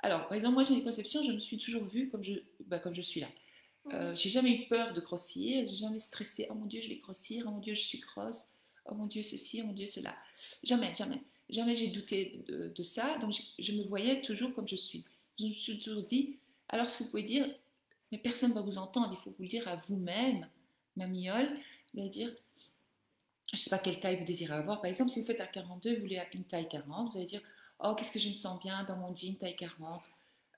Alors, 0.00 0.28
par 0.28 0.34
exemple, 0.34 0.54
moi 0.54 0.62
j'ai 0.62 0.74
une 0.74 0.84
conception, 0.84 1.22
je 1.22 1.32
me 1.32 1.38
suis 1.38 1.58
toujours 1.58 1.84
vue 1.84 2.08
comme 2.08 2.22
je, 2.22 2.34
bah, 2.66 2.78
comme 2.78 2.94
je 2.94 3.02
suis 3.02 3.20
là. 3.20 3.28
Euh, 3.92 4.14
j'ai 4.14 4.28
jamais 4.28 4.52
eu 4.52 4.68
peur 4.68 4.92
de 4.92 5.00
grossir, 5.00 5.66
j'ai 5.66 5.76
jamais 5.76 5.98
stressé. 5.98 6.46
Oh 6.50 6.54
mon 6.54 6.66
Dieu, 6.66 6.80
je 6.80 6.88
vais 6.88 6.96
grossir. 6.96 7.44
Oh 7.46 7.50
mon 7.50 7.58
Dieu, 7.58 7.74
je 7.74 7.80
suis 7.80 8.00
grosse. 8.00 8.46
Oh 8.84 8.94
mon 8.94 9.06
Dieu, 9.06 9.22
ceci. 9.22 9.60
Oh 9.62 9.66
mon 9.66 9.72
Dieu, 9.72 9.86
cela. 9.86 10.16
Jamais, 10.62 10.94
jamais, 10.94 11.22
jamais 11.48 11.74
j'ai 11.74 11.88
douté 11.88 12.44
de, 12.48 12.82
ça. 12.82 13.16
Donc 13.18 13.32
je, 13.58 13.72
me 13.72 13.84
voyais 13.84 14.20
toujours 14.20 14.54
comme 14.54 14.68
je 14.68 14.76
suis. 14.76 15.04
Je 15.38 15.46
me 15.46 15.52
suis 15.52 15.78
toujours 15.78 16.02
dit. 16.02 16.38
Alors 16.68 16.88
ce 16.90 16.98
que 16.98 17.04
vous 17.04 17.10
pouvez 17.10 17.22
dire, 17.22 17.48
mais 18.12 18.18
personne 18.18 18.50
ne 18.50 18.54
va 18.54 18.60
vous 18.60 18.78
entendre. 18.78 19.14
Il 19.18 19.22
faut 19.22 19.30
vous 19.30 19.42
le 19.42 19.48
dire 19.48 19.66
à 19.68 19.76
vous-même, 19.76 20.48
ma 20.96 21.06
miole. 21.06 21.52
Vous 21.94 22.00
allez 22.00 22.10
dire, 22.10 22.34
je 23.52 23.56
ne 23.56 23.62
sais 23.62 23.70
pas 23.70 23.78
quelle 23.78 23.98
taille 23.98 24.16
vous 24.16 24.24
désirez 24.24 24.54
avoir. 24.54 24.80
Par 24.80 24.86
exemple, 24.86 25.10
si 25.10 25.20
vous 25.20 25.26
faites 25.26 25.40
un 25.40 25.46
42, 25.46 25.94
vous 25.94 26.00
voulez 26.02 26.22
une 26.34 26.44
taille 26.44 26.68
40, 26.68 27.10
vous 27.10 27.16
allez 27.16 27.26
dire 27.26 27.40
Oh, 27.80 27.94
qu'est-ce 27.94 28.10
que 28.10 28.18
je 28.18 28.28
me 28.28 28.34
sens 28.34 28.60
bien 28.60 28.84
dans 28.84 28.96
mon 28.96 29.14
jean 29.14 29.36
taille 29.36 29.56
40 29.56 30.10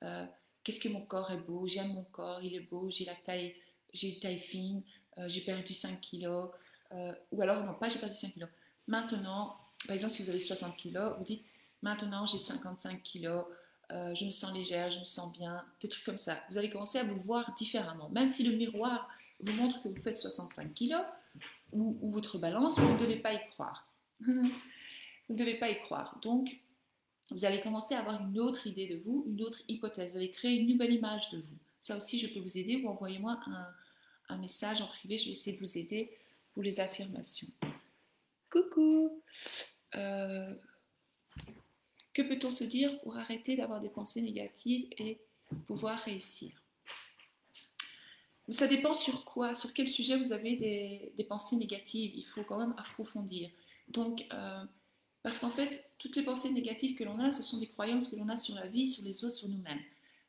euh, 0.03 0.27
Qu'est-ce 0.65 0.81
que 0.81 0.89
mon 0.89 1.03
corps 1.03 1.31
est 1.31 1.39
beau 1.39 1.67
J'aime 1.67 1.93
mon 1.93 2.05
corps, 2.05 2.43
il 2.43 2.55
est 2.55 2.61
beau, 2.61 2.91
j'ai 2.91 3.05
la 3.05 3.15
taille, 3.15 3.55
j'ai 3.93 4.15
une 4.15 4.21
taille 4.21 4.39
fine, 4.39 4.83
euh, 5.19 5.29
j'ai 5.29 5.43
perdu 5.43 5.73
5 5.73 6.01
kilos. 6.01 6.51
Euh, 6.93 7.15
ou 7.31 7.41
alors, 7.43 7.65
non, 7.65 7.75
pas 7.75 7.89
j'ai 7.89 7.99
perdu 7.99 8.17
5 8.17 8.33
kilos. 8.33 8.49
Maintenant, 8.89 9.57
par 9.87 9.95
exemple, 9.95 10.13
si 10.13 10.23
vous 10.23 10.31
avez 10.31 10.41
60 10.41 10.77
kilos, 10.77 11.15
vous 11.17 11.25
dites 11.25 11.45
Maintenant, 11.83 12.27
j'ai 12.27 12.39
55 12.39 13.03
kilos, 13.03 13.47
je 13.89 14.25
me 14.27 14.31
sens 14.31 14.53
légère, 14.53 14.91
je 14.91 14.99
me 14.99 15.05
sens 15.05 15.33
bien, 15.33 15.65
des 15.81 15.89
trucs 15.89 16.05
comme 16.05 16.19
ça. 16.19 16.43
Vous 16.51 16.59
allez 16.59 16.69
commencer 16.69 16.99
à 16.99 17.05
vous 17.05 17.17
voir 17.17 17.55
différemment. 17.55 18.11
Même 18.11 18.29
si 18.29 18.43
le 18.43 18.55
miroir 18.55 19.09
vous 19.41 19.53
montre 19.55 19.83
que 19.83 19.89
vous 19.89 20.01
faites 20.01 20.19
65 20.19 20.75
kilos, 20.75 21.01
ou, 21.73 22.11
votre 22.11 22.39
balance, 22.39 22.79
vous 22.79 22.93
ne 22.95 22.99
devez 22.99 23.17
pas 23.17 23.33
y 23.33 23.49
croire. 23.51 23.87
vous 24.21 24.33
ne 25.29 25.37
devez 25.37 25.55
pas 25.55 25.71
y 25.71 25.79
croire. 25.79 26.19
Donc, 26.23 26.61
vous 27.31 27.45
allez 27.45 27.61
commencer 27.61 27.95
à 27.95 28.01
avoir 28.01 28.21
une 28.21 28.39
autre 28.39 28.67
idée 28.67 28.87
de 28.87 28.97
vous, 28.97 29.25
une 29.29 29.43
autre 29.43 29.63
hypothèse. 29.69 30.11
Vous 30.13 30.19
allez 30.19 30.31
créer 30.31 30.57
une 30.59 30.69
nouvelle 30.69 30.93
image 30.93 31.29
de 31.31 31.39
vous. 31.39 31.57
Ça 31.81 31.97
aussi, 31.97 32.19
je 32.19 32.27
peux 32.27 32.41
vous 32.41 32.59
aider 32.59 32.77
ou 32.77 32.89
envoyez-moi 32.89 33.41
un, 34.29 34.37
message 34.39 34.81
en 34.81 34.87
privé. 34.87 35.19
Je 35.19 35.27
vais 35.27 35.33
essayer 35.33 35.57
de 35.57 35.61
vous 35.61 35.79
aider 35.79 36.11
pour 36.53 36.63
les 36.63 36.81
affirmations. 36.81 37.49
Coucou 38.49 39.23
euh, 39.95 40.55
Que 42.13 42.23
peut-on 42.23 42.51
se 42.51 42.65
dire 42.65 43.01
pour 43.01 43.17
arrêter 43.17 43.57
d'avoir 43.57 43.81
des 43.81 43.89
pensées 43.89 44.23
négatives 44.23 44.89
et 44.99 45.21
pouvoir 45.67 45.99
réussir? 46.01 46.53
Ça 48.51 48.67
dépend 48.67 48.95
sur 48.95 49.25
quoi, 49.25 49.55
sur 49.55 49.73
quel 49.73 49.89
sujet 49.89 50.19
vous 50.19 50.33
avez 50.33 50.57
des, 50.57 51.25
pensées 51.25 51.57
négatives. 51.57 52.13
Il 52.15 52.25
faut 52.25 52.43
quand 52.43 52.59
même 52.59 52.75
approfondir. 52.79 53.51
Donc, 53.89 54.27
euh, 54.33 54.65
parce 55.23 55.39
qu'en 55.39 55.51
fait, 55.51 55.85
toutes 55.99 56.17
les 56.17 56.23
pensées 56.23 56.51
négatives 56.51 56.97
que 56.97 57.05
l'on 57.05 57.19
a, 57.19 57.31
ce 57.31 57.43
sont 57.43 57.59
des 57.59 57.67
croyances 57.67 58.09
que 58.09 58.17
l'on 58.17 58.29
a 58.29 58.37
sur 58.37 58.55
la 58.55 58.67
vie, 58.67 58.89
sur 58.89 59.05
les 59.05 59.25
autres, 59.25 59.37
sur 59.37 59.49
nous-mêmes. 59.49 59.81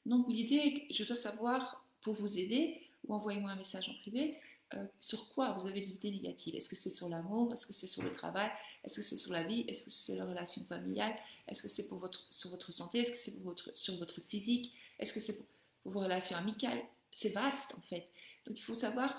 Donc, 0.06 0.28
l'idée, 0.28 0.88
je 0.90 1.04
dois 1.04 1.16
savoir, 1.16 1.86
pour 2.02 2.14
vous 2.14 2.38
aider, 2.38 2.82
ou 3.08 3.14
envoyez-moi 3.14 3.52
un 3.52 3.56
message 3.56 3.90
en 3.90 3.94
privé, 4.02 4.32
euh, 4.74 4.86
sur 5.00 5.28
quoi 5.30 5.52
vous 5.54 5.68
avez 5.68 5.82
des 5.82 5.96
idées 5.96 6.12
négatives. 6.12 6.56
Est-ce 6.56 6.70
que 6.70 6.76
c'est 6.76 6.90
sur 6.90 7.10
l'amour? 7.10 7.52
Est-ce 7.54 7.66
que 7.66 7.74
c'est 7.74 7.88
sur 7.88 8.04
le 8.04 8.12
travail? 8.12 8.50
Est-ce 8.84 8.98
que 8.98 9.02
c'est 9.02 9.18
sur 9.18 9.34
la 9.34 9.44
vie? 9.44 9.66
Est-ce 9.68 9.86
que 9.86 9.92
c'est 9.92 10.16
la 10.16 10.26
relation 10.26 10.64
familiale? 10.64 11.14
Est-ce 11.48 11.62
que 11.62 11.68
c'est 11.68 11.88
pour 11.88 11.98
votre, 11.98 12.26
sur 12.30 12.50
votre 12.52 12.72
santé? 12.72 13.00
Est-ce 13.00 13.12
que 13.12 13.18
c'est 13.18 13.42
votre, 13.42 13.76
sur 13.78 13.98
votre 13.98 14.22
physique? 14.22 14.74
Est-ce 14.98 15.14
que 15.14 15.20
c'est 15.20 15.38
pour, 15.38 15.46
vos 15.94 16.00
relations 16.00 16.38
amicales? 16.38 16.82
C'est 17.12 17.30
vaste 17.30 17.76
en 17.78 17.82
fait. 17.82 18.10
Donc 18.46 18.58
il 18.58 18.62
faut 18.62 18.76
savoir 18.76 19.18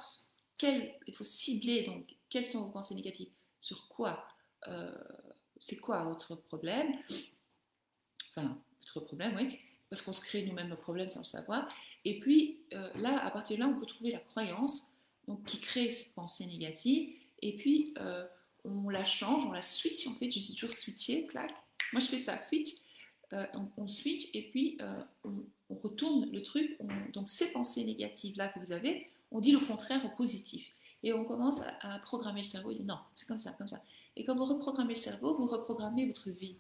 quel, 0.57 0.95
il 1.07 1.15
faut 1.15 1.25
cibler 1.25 1.83
donc 1.83 2.17
quelles 2.29 2.47
sont 2.47 2.65
vos 2.65 2.73
pensées 2.73 2.95
négatives. 2.95 3.31
Sur 3.61 3.89
quoi 3.89 4.27
euh, 4.69 4.93
c'est 5.59 5.77
quoi 5.77 6.03
votre 6.05 6.35
problème? 6.35 6.93
Enfin, 8.31 8.59
votre 8.81 9.01
problème, 9.01 9.37
oui, 9.37 9.59
parce 9.89 10.03
qu'on 10.03 10.13
se 10.13 10.21
crée 10.21 10.45
nous-mêmes 10.45 10.69
nos 10.69 10.77
problèmes 10.77 11.09
sans 11.09 11.21
le 11.21 11.25
savoir. 11.25 11.69
Et 12.05 12.19
puis 12.19 12.65
euh, 12.73 12.91
là, 12.97 13.25
à 13.25 13.31
partir 13.31 13.57
de 13.57 13.63
là, 13.63 13.69
on 13.69 13.79
peut 13.79 13.87
trouver 13.87 14.11
la 14.11 14.19
croyance 14.19 14.93
donc, 15.29 15.45
qui 15.45 15.61
crée 15.61 15.91
cette 15.91 16.15
pensée 16.15 16.47
négative. 16.47 17.15
Et 17.43 17.57
puis, 17.57 17.95
euh, 17.99 18.27
on 18.65 18.89
la 18.89 19.05
change, 19.05 19.45
on 19.45 19.53
la 19.53 19.63
switch. 19.63 20.07
En 20.07 20.15
fait, 20.15 20.31
je 20.31 20.39
dis 20.39 20.55
toujours 20.55 20.71
switcher, 20.71 21.27
clac. 21.27 21.53
Moi, 21.93 22.01
je 22.01 22.07
fais 22.07 22.19
ça, 22.19 22.39
switch. 22.39 22.75
Euh, 23.33 23.47
on, 23.77 23.89
switch 23.89 24.29
et 24.35 24.43
puis 24.43 24.79
on, 25.25 25.75
retourne 25.83 26.31
le 26.31 26.43
truc. 26.43 26.79
donc, 27.13 27.29
ces 27.29 27.51
pensées 27.51 27.85
négatives-là 27.85 28.49
que 28.49 28.59
vous 28.61 28.73
avez, 28.73 29.09
on 29.31 29.41
dit 29.41 29.53
le 29.53 29.61
contraire 29.61 30.05
au 30.05 30.15
positif. 30.17 30.73
Et 31.03 31.13
on 31.13 31.25
commence 31.25 31.61
à, 31.63 31.95
à 31.95 31.99
programmer 31.99 32.41
le 32.41 32.47
cerveau. 32.47 32.71
Il 32.73 32.79
dit 32.79 32.85
non, 32.85 32.99
c'est 33.15 33.27
comme 33.27 33.39
ça, 33.39 33.53
comme 33.53 33.69
ça. 33.69 33.81
Et 34.17 34.25
quand 34.25 34.37
vous 34.37 34.45
reprogrammez 34.45 34.95
le 34.95 34.99
cerveau, 34.99 35.35
vous 35.35 35.47
reprogrammez 35.47 36.07
votre 36.07 36.31
vie. 36.31 36.57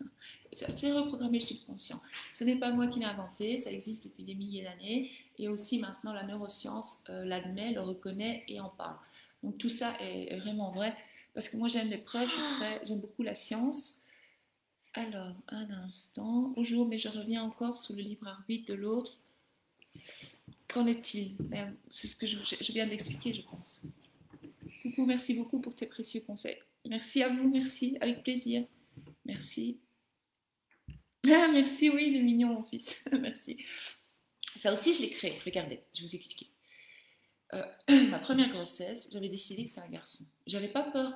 C'est 0.52 0.92
reprogrammer 0.92 1.38
le 1.38 1.44
subconscient. 1.44 2.00
Ce 2.32 2.44
n'est 2.44 2.56
pas 2.56 2.70
moi 2.70 2.86
qui 2.86 2.98
l'ai 2.98 3.04
inventé, 3.04 3.58
ça 3.58 3.70
existe 3.70 4.04
depuis 4.04 4.24
des 4.24 4.34
milliers 4.34 4.62
d'années. 4.62 5.10
Et 5.38 5.48
aussi 5.48 5.78
maintenant, 5.78 6.12
la 6.12 6.22
neuroscience 6.22 7.04
euh, 7.10 7.24
l'admet, 7.24 7.72
le 7.72 7.80
reconnaît 7.80 8.44
et 8.48 8.60
en 8.60 8.68
parle. 8.68 8.96
Donc 9.42 9.58
tout 9.58 9.68
ça 9.68 9.92
est 10.00 10.36
vraiment 10.38 10.72
vrai. 10.72 10.94
Parce 11.34 11.48
que 11.48 11.56
moi, 11.56 11.68
j'aime 11.68 11.88
les 11.88 11.98
preuves, 11.98 12.30
j'aime 12.82 13.00
beaucoup 13.00 13.22
la 13.22 13.34
science. 13.34 14.05
Alors, 14.96 15.34
un 15.48 15.68
instant. 15.84 16.54
Bonjour, 16.56 16.88
mais 16.88 16.96
je 16.96 17.08
reviens 17.08 17.42
encore 17.42 17.76
sur 17.76 17.94
le 17.94 18.00
libre 18.00 18.28
arbitre 18.28 18.72
de 18.72 18.78
l'autre. 18.78 19.20
Qu'en 20.68 20.86
est-il? 20.86 21.36
Ben, 21.38 21.76
C'est 21.90 22.06
ce 22.06 22.16
que 22.16 22.24
je, 22.24 22.72
viens 22.72 22.86
d'expliquer, 22.86 23.34
je 23.34 23.42
pense. 23.42 23.82
Coucou, 24.80 25.04
merci 25.04 25.34
beaucoup 25.34 25.60
pour 25.60 25.74
tes 25.74 25.84
précieux 25.84 26.22
conseils. 26.22 26.56
Merci 26.88 27.22
à 27.22 27.28
vous, 27.28 27.46
merci, 27.46 27.98
avec 28.00 28.22
plaisir. 28.22 28.64
Merci. 29.26 29.78
Merci, 31.26 31.90
oui, 31.90 32.06
il 32.08 32.16
est 32.16 32.22
mignon, 32.22 32.54
mon 32.54 32.62
fils. 32.62 33.04
merci. 33.20 33.56
Ça 34.56 34.72
aussi, 34.72 34.94
je 34.94 35.02
l'ai 35.02 35.10
créé. 35.10 35.38
Regardez, 35.44 35.82
je 35.92 36.02
vais 36.02 36.06
vous 36.06 36.14
expliquer. 36.14 36.46
Euh, 37.52 37.64
ma 38.10 38.20
première 38.20 38.48
grossesse, 38.48 39.08
j'avais 39.12 39.28
décidé 39.28 39.64
que 39.64 39.70
c'était 39.70 39.82
un 39.82 39.90
garçon. 39.90 40.24
J'avais 40.46 40.68
pas 40.68 40.84
peur. 40.84 41.12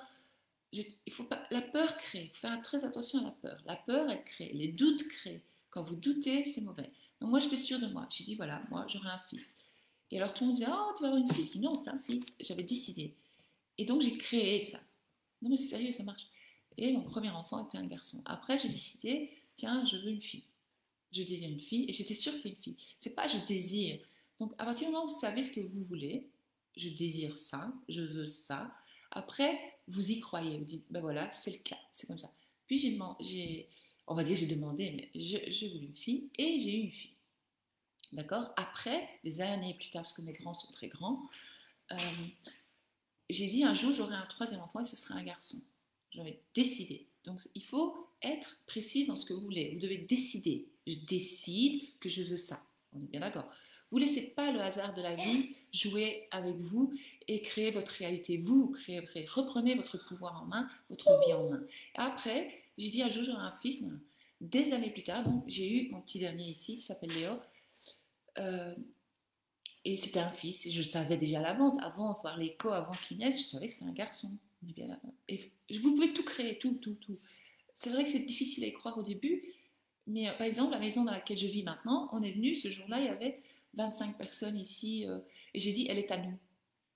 Il 0.72 1.12
faut 1.12 1.24
pas. 1.24 1.42
La 1.50 1.62
peur 1.62 1.96
crée. 1.96 2.30
Il 2.32 2.36
faut 2.36 2.46
faire 2.46 2.62
très 2.62 2.84
attention 2.84 3.18
à 3.20 3.22
la 3.22 3.30
peur. 3.30 3.58
La 3.66 3.76
peur, 3.76 4.08
elle 4.10 4.24
crée. 4.24 4.52
Les 4.52 4.68
doutes 4.68 5.06
créent. 5.08 5.42
Quand 5.70 5.82
vous 5.82 5.96
doutez, 5.96 6.44
c'est 6.44 6.60
mauvais. 6.60 6.90
Donc 7.20 7.30
moi, 7.30 7.40
j'étais 7.40 7.56
sûre 7.56 7.80
de 7.80 7.86
moi. 7.86 8.06
J'ai 8.10 8.24
dit 8.24 8.34
voilà, 8.34 8.62
moi, 8.70 8.86
j'aurai 8.88 9.10
un 9.10 9.18
fils. 9.18 9.54
Et 10.10 10.18
alors 10.18 10.34
tout 10.34 10.44
le 10.44 10.48
monde 10.48 10.56
disait 10.56 10.70
oh, 10.70 10.92
tu 10.96 11.02
vas 11.02 11.08
avoir 11.08 11.22
une 11.22 11.32
fille. 11.32 11.60
Non, 11.60 11.74
c'est 11.74 11.90
un 11.90 11.98
fils. 11.98 12.26
J'avais 12.40 12.64
décidé. 12.64 13.14
Et 13.78 13.84
donc 13.84 14.02
j'ai 14.02 14.16
créé 14.16 14.60
ça. 14.60 14.80
Non, 15.42 15.50
mais 15.50 15.56
c'est 15.56 15.68
sérieux, 15.76 15.92
ça 15.92 16.02
marche. 16.02 16.26
Et 16.76 16.92
mon 16.92 17.02
premier 17.02 17.30
enfant 17.30 17.66
était 17.66 17.78
un 17.78 17.86
garçon. 17.86 18.22
Après, 18.24 18.58
j'ai 18.58 18.68
décidé, 18.68 19.30
tiens, 19.54 19.84
je 19.84 19.96
veux 19.96 20.08
une 20.08 20.22
fille. 20.22 20.44
Je 21.12 21.22
désire 21.22 21.48
une 21.48 21.60
fille 21.60 21.86
et 21.88 21.92
j'étais 21.92 22.14
sûre 22.14 22.32
que 22.32 22.38
c'est 22.38 22.50
une 22.50 22.56
fille. 22.56 22.76
C'est 22.98 23.14
pas 23.14 23.26
je 23.26 23.38
désire. 23.38 23.98
Donc, 24.38 24.52
à 24.58 24.64
partir 24.64 24.86
du 24.86 24.92
moment 24.92 25.06
où 25.06 25.08
vous 25.08 25.14
savez 25.14 25.42
ce 25.42 25.50
que 25.50 25.60
vous 25.60 25.84
voulez, 25.84 26.28
je 26.76 26.88
désire 26.88 27.36
ça, 27.36 27.72
je 27.88 28.02
veux 28.02 28.26
ça. 28.26 28.72
Après, 29.10 29.58
vous 29.88 30.10
y 30.10 30.20
croyez. 30.20 30.58
Vous 30.58 30.64
dites, 30.64 30.86
ben 30.90 31.00
voilà, 31.00 31.30
c'est 31.30 31.50
le 31.50 31.58
cas, 31.58 31.78
c'est 31.92 32.06
comme 32.06 32.18
ça. 32.18 32.32
Puis 32.66 32.78
j'ai 32.78 32.92
demandé, 32.92 33.68
on 34.06 34.14
va 34.14 34.22
dire 34.22 34.36
j'ai 34.36 34.46
demandé, 34.46 34.92
mais 34.92 35.20
je, 35.20 35.66
veux 35.66 35.82
une 35.82 35.96
fille 35.96 36.30
et 36.38 36.58
j'ai 36.60 36.76
eu 36.76 36.82
une 36.82 36.90
fille. 36.90 37.14
D'accord? 38.12 38.52
Après, 38.56 39.08
des 39.24 39.40
années 39.40 39.74
plus 39.74 39.90
tard, 39.90 40.02
parce 40.02 40.12
que 40.12 40.22
mes 40.22 40.32
grands 40.32 40.54
sont 40.54 40.72
très 40.72 40.88
grands, 40.88 41.20
euh, 41.92 41.96
j'ai 43.28 43.48
dit 43.48 43.64
un 43.64 43.74
jour 43.74 43.92
j'aurai 43.92 44.14
un 44.14 44.26
troisième 44.26 44.60
enfant 44.60 44.80
et 44.80 44.84
ce 44.84 44.96
sera 44.96 45.14
un 45.14 45.24
garçon. 45.24 45.58
J'avais 46.12 46.40
décidé. 46.54 47.06
Donc 47.24 47.40
il 47.54 47.64
faut 47.64 48.08
être 48.22 48.56
précise 48.66 49.06
dans 49.06 49.16
ce 49.16 49.24
que 49.26 49.32
vous 49.32 49.42
voulez. 49.42 49.74
Vous 49.74 49.80
devez 49.80 49.98
décider. 49.98 50.68
Je 50.86 50.96
décide 50.96 51.98
que 51.98 52.08
je 52.08 52.22
veux 52.22 52.36
ça. 52.36 52.62
On 52.92 53.02
est 53.02 53.06
bien 53.06 53.20
d'accord? 53.20 53.52
Vous 53.90 53.98
laissez 53.98 54.30
pas 54.30 54.52
le 54.52 54.60
hasard 54.60 54.94
de 54.94 55.02
la 55.02 55.16
vie 55.16 55.56
jouer 55.72 56.28
avec 56.30 56.56
vous 56.56 56.92
et 57.26 57.40
créer 57.40 57.70
votre 57.70 57.90
réalité. 57.92 58.36
Vous 58.36 58.68
créez, 58.68 59.00
reprenez 59.00 59.74
votre 59.74 60.04
pouvoir 60.06 60.42
en 60.42 60.46
main, 60.46 60.68
votre 60.88 61.10
vie 61.26 61.32
en 61.32 61.50
main. 61.50 61.62
après, 61.94 62.62
j'ai 62.78 62.90
dit 62.90 63.02
un 63.02 63.10
jour 63.10 63.24
j'aurai 63.24 63.42
un 63.42 63.50
fils. 63.50 63.82
Des 64.40 64.72
années 64.72 64.90
plus 64.90 65.02
tard, 65.02 65.24
j'ai 65.46 65.70
eu 65.70 65.90
mon 65.90 66.00
petit 66.00 66.18
dernier 66.18 66.48
ici 66.48 66.76
qui 66.76 66.82
s'appelle 66.82 67.10
Léo. 67.10 67.32
Euh, 68.38 68.74
et 69.84 69.96
c'était 69.96 70.20
un 70.20 70.30
fils, 70.30 70.70
je 70.70 70.82
savais 70.82 71.16
déjà 71.16 71.38
à 71.38 71.42
l'avance, 71.42 71.74
avant 71.82 72.12
de 72.12 72.18
voir 72.20 72.36
l'écho, 72.36 72.68
avant 72.68 72.94
qu'il 72.94 73.18
naisse, 73.18 73.40
je 73.40 73.44
savais 73.44 73.68
que 73.68 73.74
c'était 73.74 73.86
un 73.86 73.92
garçon. 73.92 74.28
Et 75.28 75.50
vous 75.80 75.94
pouvez 75.94 76.12
tout 76.12 76.22
créer, 76.22 76.58
tout, 76.58 76.74
tout, 76.74 76.94
tout. 76.94 77.18
C'est 77.74 77.90
vrai 77.90 78.04
que 78.04 78.10
c'est 78.10 78.20
difficile 78.20 78.64
à 78.64 78.66
y 78.66 78.72
croire 78.72 78.98
au 78.98 79.02
début, 79.02 79.42
mais 80.06 80.28
euh, 80.28 80.32
par 80.32 80.46
exemple, 80.46 80.72
la 80.72 80.78
maison 80.78 81.04
dans 81.04 81.12
laquelle 81.12 81.38
je 81.38 81.46
vis 81.46 81.62
maintenant, 81.62 82.10
on 82.12 82.22
est 82.22 82.32
venu, 82.32 82.54
ce 82.54 82.70
jour-là, 82.70 83.00
il 83.00 83.06
y 83.06 83.08
avait 83.08 83.40
25 83.74 84.18
personnes 84.18 84.58
ici, 84.58 85.06
euh, 85.06 85.18
et 85.54 85.60
j'ai 85.60 85.72
dit, 85.72 85.86
elle 85.88 85.98
est 85.98 86.10
à 86.10 86.18
nous. 86.18 86.38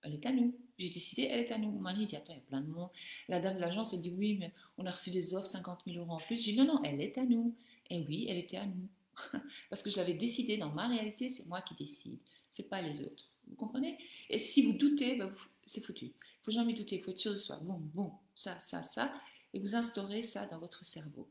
Elle 0.02 0.14
est 0.14 0.26
à 0.26 0.32
nous. 0.32 0.54
J'ai 0.76 0.90
décidé, 0.90 1.22
elle 1.30 1.40
est 1.40 1.52
à 1.52 1.58
nous. 1.58 1.70
Mon 1.70 1.80
mari 1.80 2.04
dit, 2.06 2.16
attends, 2.16 2.32
il 2.32 2.36
y 2.36 2.40
a 2.40 2.44
plein 2.44 2.60
de 2.60 2.68
monde. 2.68 2.90
La 3.28 3.40
dame 3.40 3.54
de 3.54 3.60
l'agence, 3.60 3.94
elle 3.94 4.00
dit, 4.00 4.14
oui, 4.16 4.36
mais 4.38 4.52
on 4.76 4.86
a 4.86 4.90
reçu 4.90 5.10
des 5.10 5.34
offres, 5.34 5.46
50 5.46 5.82
000 5.86 5.98
euros 5.98 6.12
en 6.12 6.18
plus. 6.18 6.36
J'ai 6.42 6.52
dit, 6.52 6.58
non, 6.58 6.66
non, 6.66 6.82
elle 6.82 7.00
est 7.00 7.16
à 7.16 7.24
nous. 7.24 7.54
Et 7.90 8.00
oui, 8.00 8.26
elle 8.28 8.38
était 8.38 8.56
à 8.56 8.66
nous. 8.66 8.88
Parce 9.70 9.82
que 9.82 9.90
je 9.90 9.96
l'avais 9.96 10.14
décidé, 10.14 10.56
dans 10.56 10.70
ma 10.70 10.88
réalité, 10.88 11.28
c'est 11.28 11.46
moi 11.46 11.62
qui 11.62 11.74
décide 11.74 12.18
c'est 12.54 12.68
pas 12.68 12.80
les 12.80 13.02
autres. 13.02 13.28
Vous 13.48 13.56
comprenez? 13.56 13.98
Et 14.30 14.38
si 14.38 14.62
vous 14.62 14.72
doutez, 14.72 15.16
ben, 15.16 15.32
c'est 15.66 15.84
foutu. 15.84 16.06
Il 16.06 16.44
faut 16.44 16.52
jamais 16.52 16.72
douter, 16.72 16.96
il 16.96 17.02
faut 17.02 17.10
être 17.10 17.18
sûr 17.18 17.32
de 17.32 17.36
soi. 17.36 17.56
Bon, 17.56 17.80
bon, 17.92 18.12
ça, 18.34 18.58
ça, 18.60 18.82
ça. 18.82 19.12
Et 19.52 19.58
vous 19.58 19.74
instaurez 19.74 20.22
ça 20.22 20.46
dans 20.46 20.60
votre 20.60 20.84
cerveau. 20.84 21.28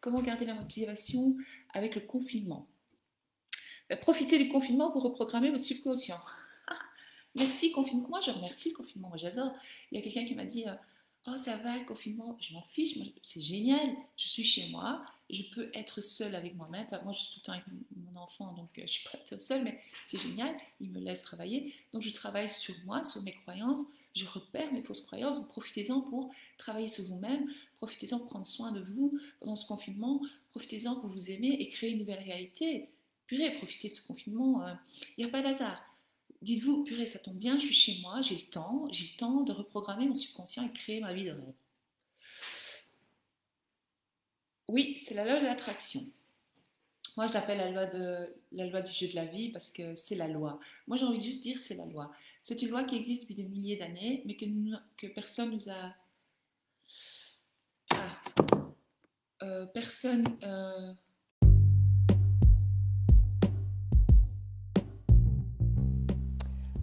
Comment 0.00 0.20
garder 0.20 0.44
la 0.44 0.54
motivation 0.54 1.36
avec 1.72 1.94
le 1.94 2.00
confinement? 2.00 2.66
Profitez 4.00 4.38
du 4.38 4.48
confinement 4.48 4.90
pour 4.90 5.02
reprogrammer 5.02 5.50
votre 5.50 5.64
subconscient. 5.64 6.20
Merci 7.34 7.72
confinement. 7.72 8.08
Moi, 8.08 8.20
je 8.20 8.30
remercie 8.30 8.70
le 8.70 8.76
confinement. 8.76 9.08
Moi, 9.08 9.16
j'adore. 9.16 9.54
Il 9.90 9.96
y 9.96 10.00
a 10.00 10.02
quelqu'un 10.02 10.24
qui 10.24 10.34
m'a 10.34 10.44
dit 10.44 10.68
euh, 10.68 10.74
Oh, 11.28 11.36
ça 11.36 11.56
va 11.56 11.78
le 11.78 11.84
confinement, 11.84 12.36
je 12.40 12.52
m'en 12.52 12.62
fiche, 12.62 12.98
c'est 13.22 13.40
génial, 13.40 13.94
je 14.16 14.26
suis 14.26 14.42
chez 14.42 14.68
moi, 14.70 15.04
je 15.30 15.44
peux 15.54 15.70
être 15.72 16.00
seule 16.00 16.34
avec 16.34 16.56
moi-même. 16.56 16.84
Enfin, 16.86 17.00
moi, 17.04 17.12
je 17.12 17.20
suis 17.20 17.34
tout 17.34 17.38
le 17.38 17.44
temps 17.44 17.52
avec 17.52 17.64
mon 17.94 18.20
enfant, 18.20 18.52
donc 18.54 18.76
euh, 18.76 18.82
je 18.84 18.92
suis 18.92 19.08
pas 19.08 19.38
seule, 19.38 19.62
mais 19.62 19.80
c'est 20.04 20.18
génial, 20.18 20.56
il 20.80 20.90
me 20.90 20.98
laisse 20.98 21.22
travailler. 21.22 21.72
Donc, 21.92 22.02
je 22.02 22.10
travaille 22.10 22.48
sur 22.48 22.74
moi, 22.84 23.04
sur 23.04 23.22
mes 23.22 23.34
croyances, 23.34 23.84
je 24.16 24.26
repère 24.26 24.72
mes 24.72 24.82
fausses 24.82 25.02
croyances, 25.02 25.46
profitez-en 25.48 26.00
pour 26.00 26.32
travailler 26.58 26.88
sur 26.88 27.04
vous-même, 27.04 27.46
profitez-en 27.78 28.18
pour 28.18 28.26
prendre 28.26 28.46
soin 28.46 28.72
de 28.72 28.80
vous 28.80 29.16
pendant 29.38 29.54
ce 29.54 29.64
confinement, 29.66 30.20
profitez-en 30.50 30.96
pour 30.96 31.08
vous 31.08 31.30
aimer 31.30 31.56
et 31.60 31.68
créer 31.68 31.92
une 31.92 32.00
nouvelle 32.00 32.24
réalité. 32.24 32.88
Purée, 33.32 33.54
profitez 33.54 33.88
de 33.88 33.94
ce 33.94 34.06
confinement, 34.06 34.62
euh, 34.62 34.74
il 35.16 35.24
n'y 35.24 35.30
a 35.30 35.32
pas 35.32 35.40
d'hasard. 35.40 35.82
Dites-vous, 36.42 36.84
purée, 36.84 37.06
ça 37.06 37.18
tombe 37.18 37.38
bien, 37.38 37.58
je 37.58 37.64
suis 37.64 37.72
chez 37.72 38.02
moi, 38.02 38.20
j'ai 38.20 38.34
le 38.34 38.42
temps, 38.42 38.86
j'ai 38.90 39.06
le 39.06 39.16
temps 39.16 39.40
de 39.40 39.52
reprogrammer 39.52 40.04
mon 40.04 40.14
subconscient 40.14 40.62
et 40.66 40.70
créer 40.70 41.00
ma 41.00 41.14
vie 41.14 41.24
de 41.24 41.30
rêve. 41.30 41.54
Oui, 44.68 44.98
c'est 44.98 45.14
la 45.14 45.24
loi 45.24 45.40
de 45.40 45.46
l'attraction. 45.46 46.04
Moi, 47.16 47.26
je 47.26 47.32
l'appelle 47.32 47.56
la 47.56 47.70
loi, 47.70 48.28
la 48.50 48.66
loi 48.66 48.82
du 48.82 48.92
jeu 48.92 49.08
de 49.08 49.14
la 49.14 49.24
vie 49.24 49.48
parce 49.48 49.70
que 49.70 49.94
c'est 49.94 50.16
la 50.16 50.28
loi. 50.28 50.60
Moi, 50.86 50.98
j'ai 50.98 51.06
envie 51.06 51.16
de 51.16 51.24
juste 51.24 51.40
dire 51.42 51.58
c'est 51.58 51.76
la 51.76 51.86
loi. 51.86 52.12
C'est 52.42 52.60
une 52.60 52.68
loi 52.68 52.84
qui 52.84 52.96
existe 52.96 53.22
depuis 53.22 53.34
des 53.34 53.44
milliers 53.44 53.76
d'années, 53.76 54.22
mais 54.26 54.36
que, 54.36 54.44
que 54.98 55.06
personne 55.06 55.52
nous 55.52 55.70
a. 55.70 55.94
Ah. 57.94 58.20
Euh, 59.42 59.64
personne. 59.64 60.36
Euh, 60.42 60.92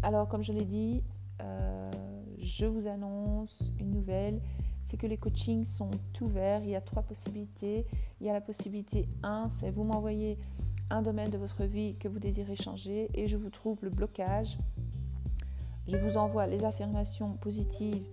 Alors, 0.04 0.28
comme 0.28 0.44
je 0.44 0.54
l'ai 0.54 0.66
dit, 0.66 1.04
euh, 1.42 1.92
je 2.40 2.66
vous 2.66 2.88
annonce 2.88 3.72
une 3.80 3.92
nouvelle 3.92 4.42
c'est 4.82 4.98
que 4.98 5.08
les 5.08 5.18
coachings 5.18 5.66
sont 5.66 5.92
ouverts. 6.22 6.64
Il 6.64 6.70
y 6.70 6.76
a 6.76 6.82
trois 6.82 7.04
possibilités. 7.04 7.86
Il 8.20 8.28
y 8.28 8.30
a 8.30 8.34
la 8.34 8.42
possibilité 8.42 9.08
1, 9.24 9.50
c'est 9.50 9.70
vous 9.70 9.84
m'envoyez 9.84 10.38
un 10.90 11.02
domaine 11.02 11.30
de 11.30 11.38
votre 11.38 11.64
vie 11.64 11.96
que 12.00 12.08
vous 12.08 12.20
désirez 12.20 12.56
changer 12.56 13.10
et 13.14 13.28
je 13.28 13.38
vous 13.38 13.50
trouve 13.50 13.78
le 13.84 13.90
blocage. 13.92 14.58
Je 15.88 15.98
vous 15.98 16.18
envoie 16.18 16.48
les 16.48 16.64
affirmations 16.64 17.34
positives 17.34 18.04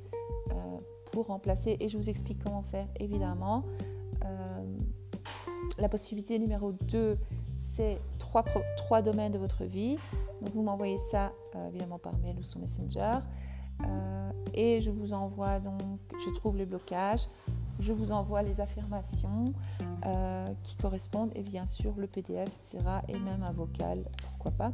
euh, 0.50 0.54
pour 1.12 1.26
remplacer 1.26 1.76
et 1.80 1.88
je 1.88 1.96
vous 1.96 2.10
explique 2.10 2.42
comment 2.44 2.62
faire 2.62 2.88
évidemment. 3.00 3.64
Euh, 4.24 4.64
la 5.78 5.88
possibilité 5.88 6.38
numéro 6.38 6.72
2, 6.72 7.18
c'est 7.56 7.98
trois, 8.18 9.02
domaines 9.02 9.32
de 9.32 9.38
votre 9.38 9.64
vie. 9.64 9.98
Vous 10.52 10.62
m'envoyez 10.62 10.98
ça 10.98 11.32
euh, 11.54 11.68
évidemment 11.68 11.98
par 11.98 12.16
mail 12.18 12.36
ou 12.38 12.42
sur 12.42 12.60
Messenger. 12.60 13.18
Euh, 13.84 14.30
et 14.54 14.80
je 14.80 14.90
vous 14.90 15.12
envoie 15.12 15.58
donc, 15.58 15.80
je 16.24 16.30
trouve 16.34 16.56
les 16.56 16.66
blocages, 16.66 17.28
je 17.80 17.92
vous 17.92 18.12
envoie 18.12 18.42
les 18.42 18.60
affirmations 18.60 19.52
euh, 20.04 20.46
qui 20.62 20.76
correspondent 20.76 21.32
et 21.34 21.42
bien 21.42 21.66
sûr 21.66 21.94
le 21.96 22.06
PDF, 22.06 22.48
etc. 22.48 22.78
et 23.08 23.18
même 23.18 23.42
un 23.42 23.52
vocal, 23.52 24.04
pourquoi 24.22 24.50
pas. 24.52 24.72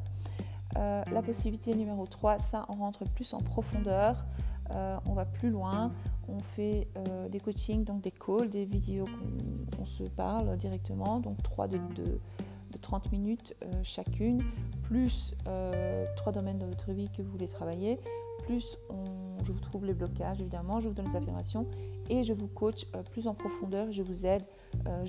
La 0.74 1.20
possibilité 1.20 1.74
numéro 1.74 2.06
3, 2.06 2.38
ça 2.38 2.64
on 2.70 2.76
rentre 2.76 3.04
plus 3.04 3.34
en 3.34 3.40
profondeur, 3.40 4.24
on 4.70 5.12
va 5.12 5.26
plus 5.26 5.50
loin, 5.50 5.92
on 6.28 6.38
fait 6.38 6.88
des 7.30 7.40
coachings, 7.40 7.84
donc 7.84 8.00
des 8.00 8.10
calls, 8.10 8.48
des 8.48 8.64
vidéos 8.64 9.04
qu'on 9.04 9.82
on 9.82 9.84
se 9.84 10.04
parle 10.04 10.56
directement, 10.56 11.20
donc 11.20 11.42
3 11.42 11.68
de, 11.68 11.76
de, 11.76 12.04
de 12.04 12.20
30 12.82 13.12
minutes 13.12 13.54
chacune, 13.82 14.42
plus 14.82 15.34
trois 16.16 16.32
domaines 16.32 16.58
de 16.58 16.66
votre 16.66 16.92
vie 16.92 17.08
que 17.16 17.22
vous 17.22 17.30
voulez 17.30 17.48
travailler, 17.48 17.98
plus 18.44 18.78
je 19.44 19.52
vous 19.52 19.58
trouve 19.58 19.84
les 19.84 19.94
blocages, 19.94 20.40
évidemment, 20.40 20.80
je 20.80 20.88
vous 20.88 20.94
donne 20.94 21.06
les 21.06 21.16
affirmations 21.16 21.66
et 22.08 22.24
je 22.24 22.32
vous 22.32 22.48
coach 22.48 22.86
euh, 22.94 23.02
plus 23.02 23.26
en 23.26 23.34
profondeur. 23.34 23.90
Je 23.90 24.02
vous 24.02 24.26
aide 24.26 24.44
euh, 24.86 25.04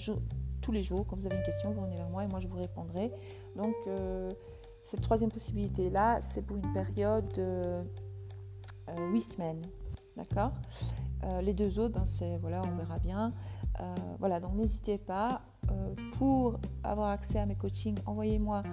tous 0.62 0.72
les 0.72 0.82
jours. 0.82 1.06
Quand 1.08 1.16
vous 1.16 1.26
avez 1.26 1.36
une 1.36 1.44
question, 1.44 1.72
vous 1.72 1.82
venez 1.82 1.96
vers 1.96 2.10
moi 2.10 2.24
et 2.24 2.28
moi 2.28 2.40
je 2.40 2.48
vous 2.48 2.58
répondrai. 2.58 3.12
Donc, 3.56 3.76
euh, 3.88 4.32
cette 4.84 5.02
troisième 5.02 5.32
possibilité-là, 5.32 6.22
c'est 6.22 6.42
pour 6.42 6.58
une 6.58 6.74
période 6.74 7.28
de 7.34 7.84
8 9.12 9.22
semaines. 9.22 9.62
D'accord? 10.18 10.52
Les 11.42 11.54
deux 11.54 11.80
autres, 11.80 11.94
ben, 11.94 12.04
voilà, 12.42 12.62
on 12.64 12.76
verra 12.76 13.00
bien. 13.00 13.32
voilà, 14.20 14.42
donc 14.42 14.56
n'hésitez 14.56 14.98
pas. 14.98 15.42
Pour 16.18 16.60
avoir 16.84 17.10
accès 17.10 17.40
à 17.40 17.46
mes 17.46 17.56
coachings, 17.56 17.98
envoyez-moi 18.06 18.64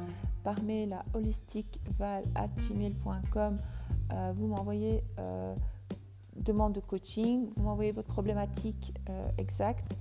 par 0.42 0.60
mail 0.62 0.92
à 0.92 1.04
holisticval.gmail.com 1.14 3.58
euh, 4.12 4.32
vous 4.36 4.46
m'envoyez 4.46 5.02
euh, 5.18 5.54
demande 6.36 6.72
de 6.72 6.80
coaching, 6.80 7.48
vous 7.56 7.62
m'envoyez 7.62 7.92
votre 7.92 8.08
problématique 8.08 8.94
euh, 9.08 9.28
exacte, 9.38 9.94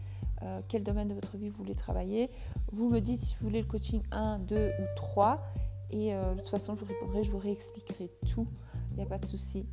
quel 0.70 0.84
domaine 0.84 1.10
de 1.10 1.14
votre 1.14 1.36
vie 1.36 1.50
vous 1.50 1.58
voulez 1.58 1.76
travailler. 1.76 2.30
Vous 2.72 2.88
me 2.88 3.02
dites 3.02 3.20
si 3.20 3.36
vous 3.36 3.48
voulez 3.48 3.60
le 3.60 3.68
coaching 3.68 4.02
1, 4.12 4.40
2 4.40 4.56
ou 4.56 4.86
3. 4.96 5.36
Et 5.92 6.14
de 6.14 6.38
toute 6.38 6.48
façon, 6.48 6.76
je 6.76 6.80
vous 6.80 6.86
répondrai, 6.86 7.26
je 7.26 7.32
vous 7.32 7.40
réexpliquerai 7.40 8.10
tout. 8.26 8.48
Il 8.92 8.96
n'y 8.96 9.04
a 9.04 9.06
pas 9.06 9.18
de 9.18 9.26
souci. 9.26 9.66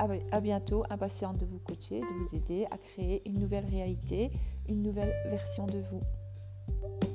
À, 0.00 0.40
bientôt, 0.40 0.82
impatiente 0.90 1.38
de 1.38 1.46
vous 1.46 1.60
coacher, 1.60 2.00
de 2.00 2.18
vous 2.18 2.34
aider 2.34 2.66
à 2.72 2.78
créer 2.78 3.22
une 3.28 3.38
nouvelle 3.38 3.66
réalité, 3.66 4.32
une 4.68 4.82
nouvelle 4.82 5.14
version 5.30 5.66
de 5.66 5.78
vous. 5.88 6.02
Thank 6.68 7.02
you. 7.02 7.07